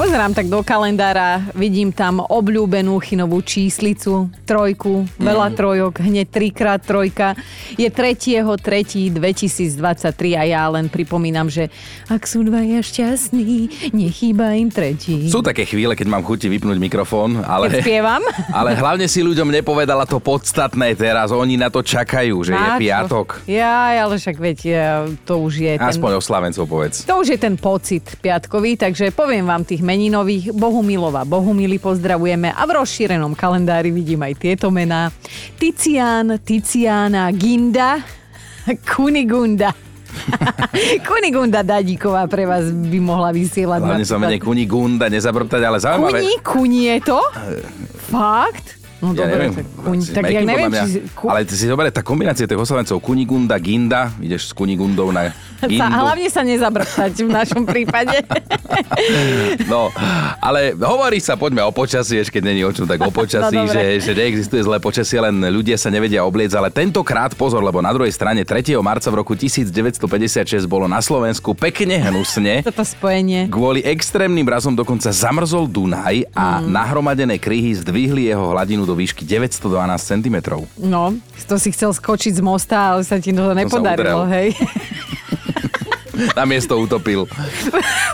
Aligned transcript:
Pozerám 0.00 0.32
tak 0.32 0.48
do 0.48 0.64
kalendára, 0.64 1.52
vidím 1.52 1.92
tam 1.92 2.24
obľúbenú 2.24 2.96
chinovú 3.04 3.44
číslicu, 3.44 4.32
trojku, 4.48 5.04
veľa 5.20 5.52
trojok, 5.52 6.00
hneď 6.00 6.24
trikrát 6.24 6.80
trojka. 6.80 7.36
Je 7.76 7.84
3.3.2023 7.84 10.40
a 10.40 10.48
ja 10.48 10.64
len 10.72 10.88
pripomínam, 10.88 11.52
že 11.52 11.68
ak 12.08 12.24
sú 12.24 12.40
dvaja 12.48 12.80
šťastní, 12.80 13.92
nechýba 13.92 14.56
im 14.56 14.72
tretí. 14.72 15.28
Sú 15.28 15.44
také 15.44 15.68
chvíle, 15.68 15.92
keď 15.92 16.08
mám 16.08 16.24
chuti 16.24 16.48
vypnúť 16.48 16.80
mikrofón, 16.80 17.44
ale... 17.44 17.68
Keď 17.68 17.84
spievam? 17.84 18.24
Ale 18.56 18.72
hlavne 18.80 19.04
si 19.04 19.20
ľuďom 19.20 19.52
nepovedala 19.52 20.08
to 20.08 20.16
podstatné 20.16 20.96
teraz. 20.96 21.28
Oni 21.28 21.60
na 21.60 21.68
to 21.68 21.84
čakajú, 21.84 22.40
že 22.40 22.56
Na 22.56 22.58
je 22.58 22.68
čo? 22.72 22.80
piatok. 22.88 23.44
Ja, 23.44 24.00
ale 24.00 24.16
však 24.16 24.36
veď, 24.40 24.58
to 25.28 25.44
už 25.44 25.60
je 25.60 25.72
ten... 25.76 25.92
Aspoň 25.92 26.16
o 26.16 26.20
Slavencov 26.24 26.64
povedz. 26.64 27.04
To 27.04 27.20
už 27.20 27.36
je 27.36 27.38
ten 27.40 27.60
pocit 27.60 28.16
piatkový, 28.24 28.80
takže 28.80 29.12
poviem 29.12 29.44
vám 29.44 29.68
tých 29.68 29.89
meninových. 29.90 30.54
Bohumilova, 30.54 31.26
Bohumily 31.26 31.82
pozdravujeme 31.82 32.54
a 32.54 32.62
v 32.62 32.70
rozšírenom 32.78 33.34
kalendári 33.34 33.90
vidím 33.90 34.22
aj 34.22 34.34
tieto 34.38 34.70
mená. 34.70 35.10
Ticián, 35.58 36.38
Ticiána, 36.38 37.26
Ginda, 37.34 37.98
Kunigunda. 38.86 39.74
Kunigunda 41.08 41.62
Dadíková 41.62 42.26
pre 42.30 42.46
vás 42.46 42.70
by 42.70 42.98
mohla 43.02 43.30
vysielať. 43.34 43.78
Hlavne 43.82 44.06
sa 44.06 44.18
menej 44.18 44.38
Kunigunda, 44.38 45.10
nezabrtať, 45.10 45.62
ale 45.62 45.78
zaujímavé. 45.82 46.18
Kuni, 46.22 46.34
kuni 46.42 46.80
je 46.86 46.96
to? 47.02 47.18
Fakt? 48.10 48.78
No 49.00 49.16
Ja 49.16 49.24
dobre, 49.24 49.48
neviem. 49.48 49.54
tak 49.56 49.66
kuň, 49.80 49.98
Si 50.04 50.12
tak 50.12 50.24
ja 50.28 50.40
neviem, 50.44 50.70
či... 50.76 51.00
Ku, 51.16 51.32
Ale 51.32 51.48
si 51.48 51.64
zoberie 51.64 51.88
tá 51.88 52.04
kombinácia 52.04 52.44
tých 52.44 52.60
oslovencov 52.60 53.00
Kunigunda, 53.00 53.56
Ginda, 53.56 54.12
ideš 54.20 54.50
s 54.50 54.52
Kunigundou 54.52 55.08
na 55.08 55.32
sa, 55.62 55.86
Gindu. 55.86 55.98
hlavne 55.98 56.28
sa 56.28 56.42
nezabrtať 56.42 57.12
v 57.18 57.28
našom 57.28 57.62
prípade. 57.64 58.16
No, 59.66 59.92
ale 60.38 60.72
hovorí 60.74 61.18
sa, 61.18 61.34
poďme 61.34 61.60
o 61.60 61.70
počasí, 61.70 62.16
ešte 62.16 62.30
keď 62.32 62.42
není 62.44 62.62
o 62.62 62.70
čom, 62.70 62.84
tak 62.84 62.98
o 62.98 63.10
počasí, 63.14 63.52
No, 63.52 63.66
dobre. 63.66 64.00
že, 64.00 64.10
že 64.10 64.12
neexistuje 64.14 64.62
zlé 64.62 64.78
počasie, 64.78 65.18
len 65.18 65.36
ľudia 65.42 65.74
sa 65.74 65.88
nevedia 65.88 66.22
obliecť, 66.22 66.54
ale 66.54 66.68
tentokrát 66.70 67.32
pozor, 67.32 67.60
lebo 67.60 67.78
na 67.78 67.90
druhej 67.90 68.10
strane 68.10 68.40
3. 68.40 68.56
marca 68.78 69.06
v 69.06 69.16
roku 69.16 69.34
1956 69.34 70.00
bolo 70.64 70.86
na 70.86 70.98
Slovensku 70.98 71.52
pekne 71.52 71.98
hnusne. 72.00 72.62
Toto 72.62 72.80
spojenie. 72.80 73.46
Kvôli 73.46 73.82
extrémnym 73.82 74.42
mrazom 74.42 74.72
dokonca 74.72 75.10
zamrzol 75.10 75.66
Dunaj 75.66 76.24
a 76.32 76.48
Mm. 76.52 76.66
nahromadené 76.68 77.36
kryhy 77.36 77.72
zdvihli 77.74 78.26
jeho 78.26 78.50
hladinu 78.50 78.82
do 78.82 78.92
výšky 78.92 79.22
912 79.22 79.62
cm. 80.02 80.36
No, 80.78 81.14
to 81.42 81.56
si 81.56 81.70
chcel 81.70 81.90
skočiť 81.90 82.32
z 82.32 82.42
mosta, 82.42 82.76
ale 82.90 83.02
sa 83.02 83.16
ti 83.16 83.30
to 83.30 83.50
nepodarilo, 83.50 84.26
hej. 84.26 84.52
Na 86.36 86.44
miesto 86.44 86.76
utopil. 86.76 87.24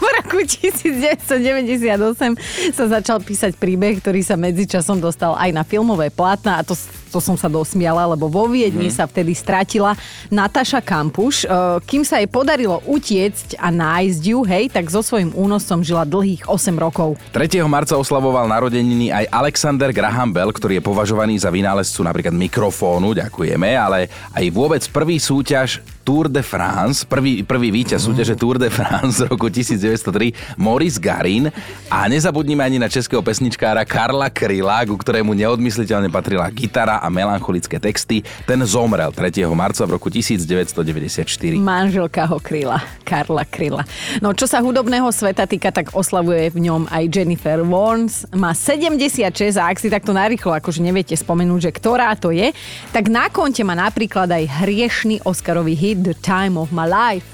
V 0.02 0.06
roku 0.22 0.38
1998 0.42 2.74
sa 2.74 2.84
začal 2.86 3.18
písať 3.22 3.58
príbeh, 3.58 3.98
ktorý 3.98 4.22
sa 4.22 4.38
medzičasom 4.38 5.02
dostal 5.02 5.34
aj 5.34 5.50
na 5.50 5.66
filmové 5.66 6.10
plátna 6.12 6.58
a 6.58 6.62
to, 6.62 6.78
to 7.10 7.18
som 7.18 7.34
sa 7.34 7.50
dosmiala, 7.50 8.06
lebo 8.06 8.30
vo 8.30 8.46
Viedni 8.46 8.90
sa 8.92 9.08
vtedy 9.08 9.34
stratila 9.34 9.96
Natáša 10.30 10.84
Kampuš. 10.84 11.44
E, 11.44 11.46
Kým 11.82 12.06
sa 12.06 12.22
jej 12.22 12.30
podarilo 12.30 12.78
utiecť 12.86 13.58
a 13.58 13.74
nájsť 13.74 14.22
ju, 14.22 14.38
hej, 14.46 14.70
tak 14.70 14.86
so 14.92 15.02
svojím 15.02 15.34
únosom 15.34 15.82
žila 15.82 16.06
dlhých 16.06 16.46
8 16.46 16.78
rokov. 16.78 17.18
3. 17.34 17.66
marca 17.66 17.98
oslavoval 17.98 18.46
narodeniny 18.46 19.10
aj 19.10 19.26
Alexander 19.32 19.90
Graham 19.90 20.30
Bell, 20.30 20.54
ktorý 20.54 20.78
je 20.78 20.84
považovaný 20.84 21.40
za 21.40 21.50
vynálezcu 21.50 22.04
napríklad 22.04 22.36
mikrofónu, 22.36 23.16
ďakujeme, 23.16 23.74
ale 23.74 24.06
aj 24.36 24.44
vôbec 24.52 24.84
prvý 24.92 25.18
súťaž 25.18 25.95
Tour 26.06 26.30
de 26.30 26.38
France, 26.38 27.02
prvý, 27.02 27.42
prvý 27.42 27.74
víťaz 27.74 28.06
súťaže 28.06 28.38
Tour 28.38 28.62
de 28.62 28.70
France 28.70 29.18
z 29.18 29.26
roku 29.26 29.50
1903, 29.50 30.54
Maurice 30.54 31.02
Garin 31.02 31.50
a 31.90 32.06
nezabudnime 32.06 32.62
ani 32.62 32.78
na 32.78 32.86
českého 32.86 33.26
pesničkára 33.26 33.82
Karla 33.82 34.30
Kryla, 34.30 34.86
ku 34.86 34.94
ktorému 34.94 35.34
neodmysliteľne 35.34 36.06
patrila 36.06 36.46
gitara 36.54 37.02
a 37.02 37.10
melancholické 37.10 37.82
texty. 37.82 38.22
Ten 38.46 38.62
zomrel 38.62 39.10
3. 39.10 39.50
marca 39.50 39.82
v 39.82 39.98
roku 39.98 40.06
1994. 40.06 41.26
Manželka 41.58 42.22
ho 42.30 42.38
kryla, 42.38 42.78
Karla 43.02 43.42
kryla. 43.42 43.82
No 44.22 44.30
čo 44.30 44.46
sa 44.46 44.62
hudobného 44.62 45.10
sveta 45.10 45.50
týka, 45.50 45.74
tak 45.74 45.90
oslavuje 45.90 46.54
v 46.54 46.70
ňom 46.70 46.86
aj 46.86 47.02
Jennifer 47.10 47.66
Warnes. 47.66 48.30
Má 48.30 48.54
76 48.54 49.58
a 49.58 49.74
ak 49.74 49.82
si 49.82 49.90
takto 49.90 50.14
narýchlo 50.14 50.54
akože 50.54 50.86
neviete 50.86 51.18
spomenúť, 51.18 51.66
že 51.66 51.74
ktorá 51.74 52.14
to 52.14 52.30
je, 52.30 52.54
tak 52.94 53.10
na 53.10 53.26
konte 53.26 53.66
má 53.66 53.74
napríklad 53.74 54.30
aj 54.30 54.62
hriešný 54.62 55.26
Oscarový 55.26 55.74
hit 55.74 55.95
The 55.96 56.12
Time 56.20 56.60
of 56.60 56.68
My 56.76 56.84
Life. 56.84 57.24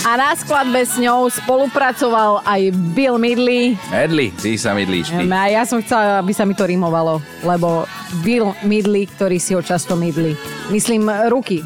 A 0.00 0.18
na 0.18 0.34
skladbe 0.34 0.82
s 0.82 0.98
ňou 0.98 1.30
spolupracoval 1.30 2.42
aj 2.42 2.74
Bill 2.98 3.14
Midley. 3.14 3.78
Edli, 3.94 4.34
ty 4.42 4.58
sa 4.58 4.74
mydlíš, 4.74 5.14
ty. 5.14 5.22
A 5.30 5.46
ja 5.46 5.62
som 5.62 5.78
chcela, 5.78 6.18
aby 6.18 6.34
sa 6.34 6.42
mi 6.42 6.58
to 6.58 6.66
rimovalo, 6.66 7.22
lebo 7.46 7.86
Bill 8.26 8.50
Midley, 8.66 9.06
ktorý 9.06 9.38
si 9.38 9.54
ho 9.54 9.62
často 9.62 9.94
mydli. 9.94 10.34
Myslím 10.74 11.06
ruky. 11.30 11.62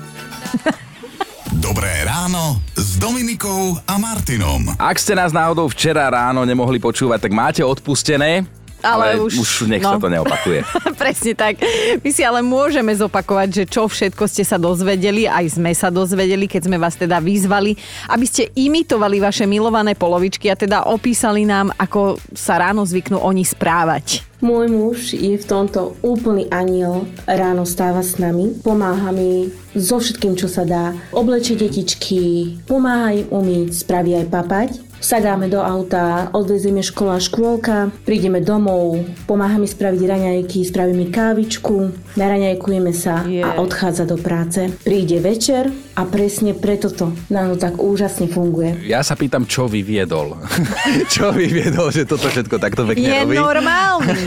Dobré 1.57 2.05
ráno 2.05 2.61
s 2.77 3.01
Dominikou 3.01 3.81
a 3.89 3.97
Martinom. 3.97 4.77
Ak 4.77 5.01
ste 5.01 5.17
nás 5.17 5.33
náhodou 5.33 5.73
včera 5.73 6.05
ráno 6.13 6.45
nemohli 6.45 6.77
počúvať, 6.77 7.25
tak 7.25 7.33
máte 7.33 7.65
odpustené. 7.65 8.45
Ale 8.85 9.17
Ale, 9.17 9.25
už- 9.25 9.41
už, 9.41 9.51
nech 9.73 9.81
no. 9.81 9.97
sa 9.97 9.99
to 9.99 10.13
neopakuje. 10.13 10.61
Presne 11.01 11.33
tak. 11.33 11.65
My 12.05 12.11
si 12.13 12.21
ale 12.21 12.45
môžeme 12.45 12.93
zopakovať, 12.93 13.49
že 13.49 13.65
čo 13.65 13.89
všetko 13.89 14.29
ste 14.29 14.45
sa 14.45 14.61
dozvedeli, 14.61 15.25
aj 15.25 15.57
sme 15.57 15.73
sa 15.73 15.89
dozvedeli, 15.89 16.45
keď 16.45 16.69
sme 16.69 16.77
vás 16.77 16.95
teda 17.01 17.17
vyzvali, 17.25 17.73
aby 18.13 18.27
ste 18.29 18.53
imitovali 18.53 19.25
vaše 19.25 19.49
milované 19.49 19.97
polovičky 19.97 20.53
a 20.53 20.61
teda 20.61 20.85
opísali 20.93 21.49
nám, 21.49 21.73
ako 21.81 22.21
sa 22.37 22.61
ráno 22.61 22.85
zvyknú 22.85 23.17
oni 23.17 23.41
správať. 23.41 24.34
Môj 24.45 24.69
muž 24.69 25.17
je 25.17 25.41
v 25.41 25.49
tomto 25.49 25.97
úplný 26.05 26.53
aniel. 26.53 27.09
Ráno 27.25 27.65
stáva 27.65 28.05
s 28.05 28.21
nami, 28.21 28.53
pomáha 28.61 29.09
mi 29.09 29.49
so 29.73 29.97
všetkým, 29.97 30.37
čo 30.37 30.53
sa 30.53 30.69
dá. 30.69 30.93
Obleče 31.17 31.57
detičky, 31.57 32.53
pomáha 32.69 33.17
im 33.17 33.27
umyť, 33.33 33.73
spraví 33.73 34.13
aj 34.21 34.27
papať. 34.29 34.71
Sadáme 35.01 35.49
do 35.49 35.65
auta, 35.65 36.29
odvezieme 36.33 36.85
škola 36.85 37.21
škôlka, 37.21 37.93
prídeme 38.05 38.41
domov, 38.41 39.05
pomáha 39.25 39.61
mi 39.61 39.69
spraviť 39.69 40.01
raňajky, 40.01 40.65
spraví 40.65 40.93
mi 40.97 41.13
kávičku, 41.13 41.93
naraňajkujeme 42.17 42.93
sa 42.93 43.25
a 43.25 43.49
odchádza 43.61 44.09
do 44.09 44.21
práce. 44.21 44.69
Príde 44.81 45.21
večer 45.25 45.69
a 45.95 46.03
presne 46.03 46.59
preto 46.59 46.91
to 46.91 47.15
nám 47.31 47.55
tak 47.55 47.79
úžasne 47.79 48.27
funguje. 48.27 48.83
Ja 48.83 49.07
sa 49.07 49.15
pýtam, 49.15 49.47
čo 49.47 49.71
vyviedol. 49.71 50.35
čo 51.15 51.31
vyviedol, 51.31 51.95
že 51.95 52.03
toto 52.03 52.27
všetko 52.27 52.59
takto 52.59 52.83
pekne 52.83 53.07
Je 53.07 53.21
robí? 53.23 53.37
normálny. 53.39 54.15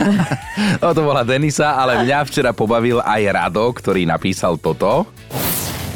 No 0.78 0.94
to 0.94 1.02
bola 1.02 1.26
Denisa, 1.26 1.74
ale 1.74 2.06
mňa 2.06 2.22
včera 2.26 2.50
pobavil 2.54 3.02
aj 3.02 3.22
Rado, 3.30 3.66
ktorý 3.74 4.06
napísal 4.06 4.58
toto. 4.58 5.06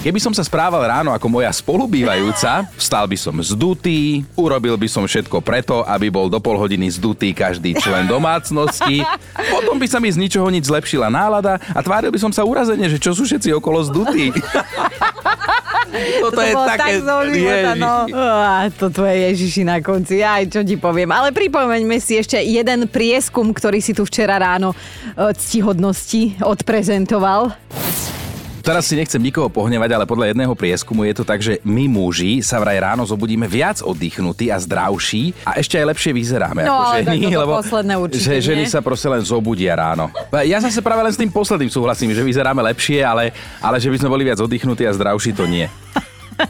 Keby 0.02 0.18
som 0.18 0.34
sa 0.34 0.42
správal 0.42 0.82
ráno 0.82 1.14
ako 1.14 1.30
moja 1.30 1.46
spolubývajúca, 1.54 2.66
vstal 2.74 3.06
by 3.06 3.14
som 3.14 3.38
zdutý, 3.38 4.26
urobil 4.34 4.74
by 4.74 4.90
som 4.90 5.06
všetko 5.06 5.38
preto, 5.38 5.86
aby 5.86 6.10
bol 6.10 6.26
do 6.26 6.42
pol 6.42 6.58
hodiny 6.58 6.90
zdutý 6.90 7.30
každý 7.30 7.78
člen 7.78 8.10
domácnosti, 8.10 9.06
potom 9.54 9.78
by 9.78 9.86
sa 9.86 10.02
mi 10.02 10.10
z 10.10 10.18
ničoho 10.18 10.50
nič 10.50 10.66
zlepšila 10.66 11.06
nálada 11.06 11.62
a 11.70 11.78
tváril 11.86 12.10
by 12.10 12.18
som 12.18 12.34
sa 12.34 12.42
urazene, 12.42 12.90
že 12.90 12.98
čo 12.98 13.14
sú 13.14 13.22
všetci 13.22 13.54
okolo 13.54 13.86
zdutí. 13.86 14.34
Toto 16.24 16.40
to 16.40 16.42
je 16.42 16.52
bolo 16.56 16.66
také... 16.66 16.80
tak 16.80 16.92
zo 17.04 17.16
života, 17.28 17.70
no. 17.76 17.94
Á, 18.16 18.72
toto 18.72 19.04
je 19.04 19.16
Ježiši 19.32 19.62
na 19.68 19.78
konci, 19.84 20.24
aj 20.24 20.48
čo 20.48 20.60
ti 20.64 20.80
poviem. 20.80 21.12
Ale 21.12 21.30
pripomeňme 21.36 22.00
si 22.00 22.16
ešte 22.16 22.40
jeden 22.40 22.88
prieskum, 22.88 23.52
ktorý 23.52 23.78
si 23.84 23.92
tu 23.92 24.08
včera 24.08 24.40
ráno 24.40 24.72
e, 24.72 24.76
ctihodnosti 25.36 26.40
odprezentoval. 26.40 27.52
Teraz 28.62 28.86
si 28.86 28.94
nechcem 28.94 29.18
nikoho 29.18 29.50
pohnevať, 29.50 29.90
ale 29.90 30.04
podľa 30.06 30.30
jedného 30.30 30.54
prieskumu 30.54 31.02
je 31.02 31.18
to 31.18 31.24
tak, 31.26 31.42
že 31.42 31.58
my 31.66 31.90
muži 31.90 32.46
sa 32.46 32.62
vraj 32.62 32.78
ráno 32.78 33.02
zobudíme 33.02 33.50
viac 33.50 33.82
oddychnutí 33.82 34.48
a 34.48 34.56
zdravší 34.56 35.34
a 35.42 35.58
ešte 35.58 35.82
aj 35.82 35.90
lepšie 35.90 36.14
vyzeráme 36.14 36.62
No, 36.62 36.78
ako 36.78 37.02
ženy, 37.02 37.26
toto 37.26 37.58
posledné 37.58 37.94
určite 37.98 38.22
že 38.22 38.34
ženy 38.38 38.64
nie. 38.64 38.70
sa 38.70 38.78
proste 38.78 39.10
len 39.10 39.26
zobudia 39.26 39.74
ráno. 39.74 40.14
Ja 40.46 40.62
zase 40.62 40.78
práve 40.78 41.02
len 41.02 41.10
s 41.10 41.18
tým 41.18 41.34
posledným 41.34 41.74
súhlasím, 41.74 42.14
že 42.14 42.22
vyzeráme 42.22 42.62
lepšie, 42.70 43.02
ale, 43.02 43.34
ale 43.58 43.82
že 43.82 43.90
by 43.90 43.98
sme 43.98 44.08
boli 44.08 44.22
viac 44.22 44.38
oddychnutí 44.38 44.86
a 44.86 44.94
zdravší, 44.94 45.34
to 45.34 45.42
nie. 45.50 45.66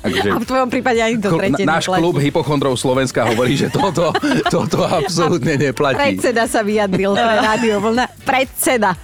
Takže, 0.00 0.28
A 0.32 0.38
v 0.40 0.46
tvojom 0.46 0.68
prípade 0.72 0.98
ani 0.98 1.20
to 1.20 1.36
tretie 1.36 1.68
náš 1.68 1.90
neplatí. 1.90 2.00
klub 2.00 2.16
hypochondrov 2.16 2.74
Slovenska 2.74 3.28
hovorí, 3.28 3.54
že 3.54 3.68
toto, 3.68 4.14
toto 4.54 4.86
absolútne 4.86 5.60
neplatí. 5.60 6.16
Predseda 6.16 6.48
sa 6.48 6.64
vyjadril 6.64 7.12
pre 7.12 7.36
rádio 7.50 7.76
vlna. 7.82 8.04
Predseda. 8.24 8.96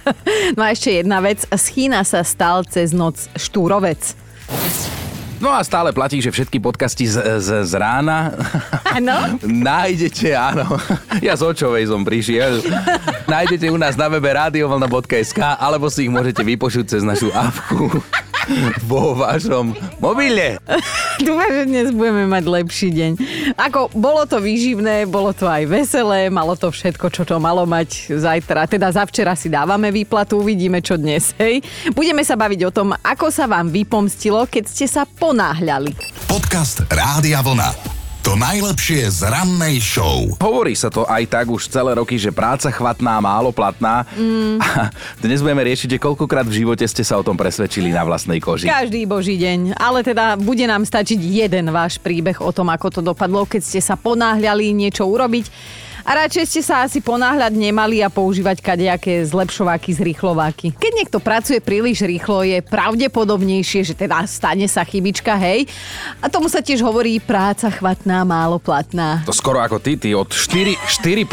No 0.57 0.65
a 0.65 0.73
ešte 0.73 1.03
jedna 1.03 1.21
vec. 1.21 1.45
Z 1.45 1.65
Chína 1.69 2.01
sa 2.01 2.25
stal 2.25 2.65
cez 2.65 2.95
noc 2.95 3.29
štúrovec. 3.37 4.17
No 5.39 5.55
a 5.55 5.63
stále 5.63 5.95
platí, 5.95 6.19
že 6.19 6.35
všetky 6.35 6.59
podcasty 6.59 7.07
z, 7.07 7.15
z, 7.39 7.63
z 7.63 7.73
rána 7.79 8.35
Áno? 8.83 9.39
nájdete, 9.71 10.35
áno. 10.35 10.75
Ja 11.23 11.39
z 11.39 11.47
Očovej 11.47 11.87
som 11.87 12.03
prišiel. 12.03 12.59
nájdete 13.23 13.71
u 13.71 13.79
nás 13.79 13.95
na 13.95 14.11
webe 14.11 14.27
radiovlna.sk 14.27 15.39
alebo 15.39 15.87
si 15.87 16.03
ich 16.07 16.11
môžete 16.11 16.43
vypočuť 16.43 16.91
cez 16.91 17.07
našu 17.07 17.31
apku 17.31 18.03
vo 18.85 19.17
vašom 19.17 19.73
mobile. 19.99 20.61
Dúfam, 21.19 21.51
že 21.51 21.63
dnes 21.67 21.87
budeme 21.91 22.25
mať 22.29 22.43
lepší 22.47 22.89
deň. 22.93 23.11
Ako, 23.59 23.91
bolo 23.97 24.23
to 24.23 24.39
výživné, 24.39 25.09
bolo 25.09 25.35
to 25.35 25.49
aj 25.49 25.67
veselé, 25.67 26.31
malo 26.31 26.55
to 26.55 26.71
všetko, 26.71 27.11
čo 27.11 27.27
to 27.27 27.35
malo 27.41 27.67
mať 27.67 28.15
zajtra. 28.15 28.69
Teda 28.69 28.93
za 28.93 29.03
včera 29.03 29.35
si 29.35 29.51
dávame 29.51 29.91
výplatu, 29.91 30.39
uvidíme, 30.39 30.79
čo 30.79 30.95
dnes, 30.95 31.35
hej. 31.41 31.59
Budeme 31.91 32.23
sa 32.23 32.37
baviť 32.39 32.61
o 32.67 32.71
tom, 32.71 32.95
ako 32.95 33.33
sa 33.33 33.49
vám 33.49 33.73
vypomstilo, 33.73 34.47
keď 34.47 34.63
ste 34.69 34.85
sa 34.87 35.03
ponáhľali. 35.03 35.95
Podcast 36.29 36.85
Rádia 36.87 37.41
Vlna. 37.41 37.88
To 38.29 38.37
najlepšie 38.37 39.09
z 39.09 39.25
rannej 39.25 39.81
show. 39.81 40.29
Hovorí 40.37 40.77
sa 40.77 40.93
to 40.93 41.01
aj 41.09 41.25
tak 41.33 41.49
už 41.49 41.65
celé 41.65 41.97
roky, 41.97 42.13
že 42.21 42.29
práca 42.29 42.69
chvatná, 42.69 43.17
málo 43.17 43.49
platná. 43.49 44.05
Mm. 44.13 44.61
A 44.61 44.93
dnes 45.17 45.41
budeme 45.41 45.65
riešiť, 45.65 45.97
že 45.97 45.97
koľkokrát 45.97 46.45
v 46.45 46.61
živote 46.61 46.85
ste 46.85 47.01
sa 47.01 47.17
o 47.17 47.25
tom 47.25 47.33
presvedčili 47.33 47.89
na 47.89 48.05
vlastnej 48.05 48.37
koži. 48.37 48.69
Každý 48.69 49.09
boží 49.09 49.33
deň. 49.33 49.73
Ale 49.73 50.05
teda 50.05 50.37
bude 50.37 50.61
nám 50.69 50.85
stačiť 50.85 51.17
jeden 51.17 51.73
váš 51.73 51.97
príbeh 51.97 52.37
o 52.37 52.53
tom, 52.53 52.69
ako 52.69 52.93
to 52.93 53.01
dopadlo, 53.01 53.49
keď 53.49 53.65
ste 53.65 53.81
sa 53.81 53.97
ponáhľali 53.97 54.77
niečo 54.77 55.09
urobiť 55.09 55.49
a 56.09 56.25
radšej 56.25 56.45
ste 56.49 56.61
sa 56.65 56.81
asi 56.81 57.05
ponáhľať 57.05 57.53
nemali 57.53 58.01
a 58.01 58.09
používať 58.09 58.65
kadejaké 58.65 59.21
zlepšováky 59.29 59.93
z 59.93 60.01
rýchlováky. 60.09 60.73
Keď 60.73 60.91
niekto 60.97 61.21
pracuje 61.21 61.61
príliš 61.61 62.01
rýchlo, 62.01 62.41
je 62.41 62.65
pravdepodobnejšie, 62.65 63.85
že 63.85 63.93
teda 63.93 64.25
stane 64.25 64.65
sa 64.65 64.81
chybička, 64.81 65.37
hej. 65.37 65.69
A 66.17 66.25
tomu 66.25 66.49
sa 66.49 66.65
tiež 66.65 66.81
hovorí 66.81 67.21
práca 67.21 67.69
chvatná, 67.69 68.25
málo 68.25 68.57
platná. 68.57 69.21
To 69.29 69.37
skoro 69.37 69.61
ako 69.61 69.77
ty, 69.77 70.01
ty 70.01 70.17
od 70.17 70.33
4,59, 70.33 71.29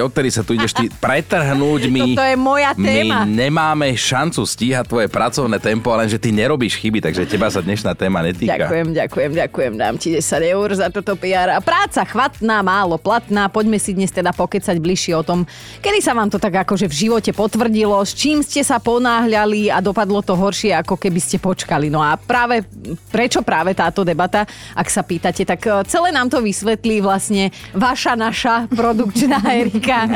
odtedy 0.00 0.32
sa 0.32 0.40
tu 0.40 0.56
ideš 0.56 0.72
ty 0.72 0.88
pretrhnúť 1.04 1.92
mi. 1.92 2.16
To 2.16 2.24
je 2.24 2.36
moja 2.40 2.72
téma. 2.72 3.28
My 3.28 3.44
nemáme 3.44 3.92
šancu 3.92 4.40
stíhať 4.48 4.88
tvoje 4.88 5.12
pracovné 5.12 5.60
tempo, 5.60 5.92
ale 5.92 6.08
že 6.08 6.16
ty 6.16 6.32
nerobíš 6.32 6.80
chyby, 6.80 7.04
takže 7.04 7.28
teba 7.28 7.52
sa 7.52 7.60
dnešná 7.60 7.92
téma 7.92 8.24
netýka. 8.24 8.56
Ďakujem, 8.56 8.88
ďakujem, 8.96 9.30
ďakujem. 9.36 9.72
Dám 9.76 9.94
ti 10.00 10.16
10 10.16 10.24
eur 10.56 10.68
za 10.72 10.88
toto 10.88 11.12
PR. 11.20 11.52
A 11.52 11.60
práca 11.60 12.00
chvatná, 12.08 12.64
málo 12.64 12.96
platná. 12.96 13.52
Poďme 13.52 13.76
si 13.76 13.97
dnes 13.98 14.14
teda 14.14 14.30
pokecať 14.30 14.78
bližšie 14.78 15.18
o 15.18 15.26
tom, 15.26 15.42
kedy 15.82 15.98
sa 15.98 16.14
vám 16.14 16.30
to 16.30 16.38
tak 16.38 16.54
akože 16.62 16.86
v 16.86 16.94
živote 16.94 17.34
potvrdilo, 17.34 17.98
s 18.06 18.14
čím 18.14 18.46
ste 18.46 18.62
sa 18.62 18.78
ponáhľali 18.78 19.74
a 19.74 19.82
dopadlo 19.82 20.22
to 20.22 20.38
horšie, 20.38 20.70
ako 20.78 20.94
keby 20.94 21.18
ste 21.18 21.42
počkali. 21.42 21.90
No 21.90 21.98
a 21.98 22.14
práve, 22.14 22.62
prečo 23.10 23.42
práve 23.42 23.74
táto 23.74 24.06
debata, 24.06 24.46
ak 24.78 24.86
sa 24.86 25.02
pýtate, 25.02 25.42
tak 25.42 25.66
e, 25.66 25.82
celé 25.90 26.14
nám 26.14 26.30
to 26.30 26.38
vysvetlí 26.38 27.02
vlastne 27.02 27.50
vaša, 27.74 28.14
naša 28.14 28.70
produkčná 28.70 29.42
Erika. 29.58 30.06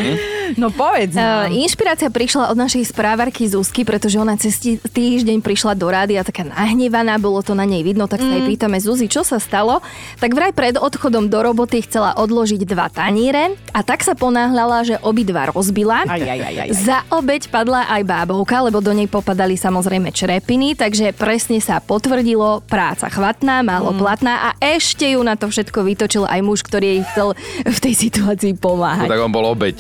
No 0.55 0.71
povedz. 0.71 1.17
Uh, 1.17 1.49
inšpirácia 1.51 2.13
prišla 2.13 2.53
od 2.53 2.57
našej 2.61 2.93
správarky 2.93 3.49
Zuzky, 3.49 3.83
pretože 3.83 4.21
ona 4.21 4.37
cez 4.37 4.61
týždeň 4.79 5.41
prišla 5.41 5.75
do 5.75 5.89
rády 5.89 6.15
a 6.15 6.23
taká 6.23 6.45
nahnevaná, 6.45 7.17
bolo 7.17 7.41
to 7.41 7.57
na 7.57 7.65
nej 7.65 7.81
vidno, 7.81 8.07
tak 8.07 8.21
sa 8.21 8.31
jej 8.31 8.45
mm. 8.45 8.51
pýtame 8.53 8.79
Zuzi, 8.79 9.09
čo 9.09 9.25
sa 9.25 9.41
stalo. 9.41 9.81
Tak 10.21 10.37
vraj 10.37 10.53
pred 10.53 10.77
odchodom 10.77 11.33
do 11.33 11.41
roboty 11.41 11.81
chcela 11.83 12.13
odložiť 12.15 12.63
dva 12.69 12.93
taníre 12.93 13.57
a 13.73 13.81
tak 13.81 14.05
sa 14.05 14.13
ponáhľala, 14.13 14.85
že 14.85 14.97
obidva 15.01 15.49
rozbila. 15.49 16.05
Aj, 16.05 16.21
aj, 16.21 16.29
aj, 16.29 16.41
aj, 16.45 16.57
aj. 16.61 16.69
Za 16.77 16.99
obeď 17.09 17.49
padla 17.49 17.89
aj 17.89 18.03
bábovka, 18.05 18.61
lebo 18.61 18.85
do 18.85 18.93
nej 18.93 19.09
popadali 19.09 19.57
samozrejme 19.57 20.13
črepiny, 20.13 20.77
takže 20.77 21.17
presne 21.17 21.57
sa 21.63 21.81
potvrdilo, 21.81 22.61
práca 22.69 23.09
chvatná, 23.09 23.65
málo 23.65 23.97
mm. 23.97 23.99
platná 23.99 24.35
a 24.53 24.61
ešte 24.61 25.17
ju 25.17 25.25
na 25.25 25.41
to 25.41 25.49
všetko 25.49 25.89
vytočil 25.89 26.25
aj 26.29 26.41
muž, 26.45 26.61
ktorý 26.61 26.85
jej 26.97 27.01
chcel 27.13 27.29
v 27.65 27.79
tej 27.81 27.95
situácii 27.97 28.53
pomáhať. 28.61 29.09
No, 29.09 29.13
tak 29.17 29.25
on 29.25 29.33
bol 29.33 29.47
obeď. 29.49 29.77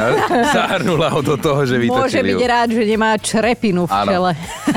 Zahrnula 0.56 1.14
ho 1.14 1.20
do 1.22 1.38
toho, 1.38 1.62
že 1.62 1.78
vytočil 1.78 2.02
Môže 2.02 2.20
byť 2.22 2.42
rád, 2.46 2.68
že 2.74 2.82
nemá 2.82 3.14
črepinu 3.18 3.86
v 3.86 3.92
čele. 4.06 4.32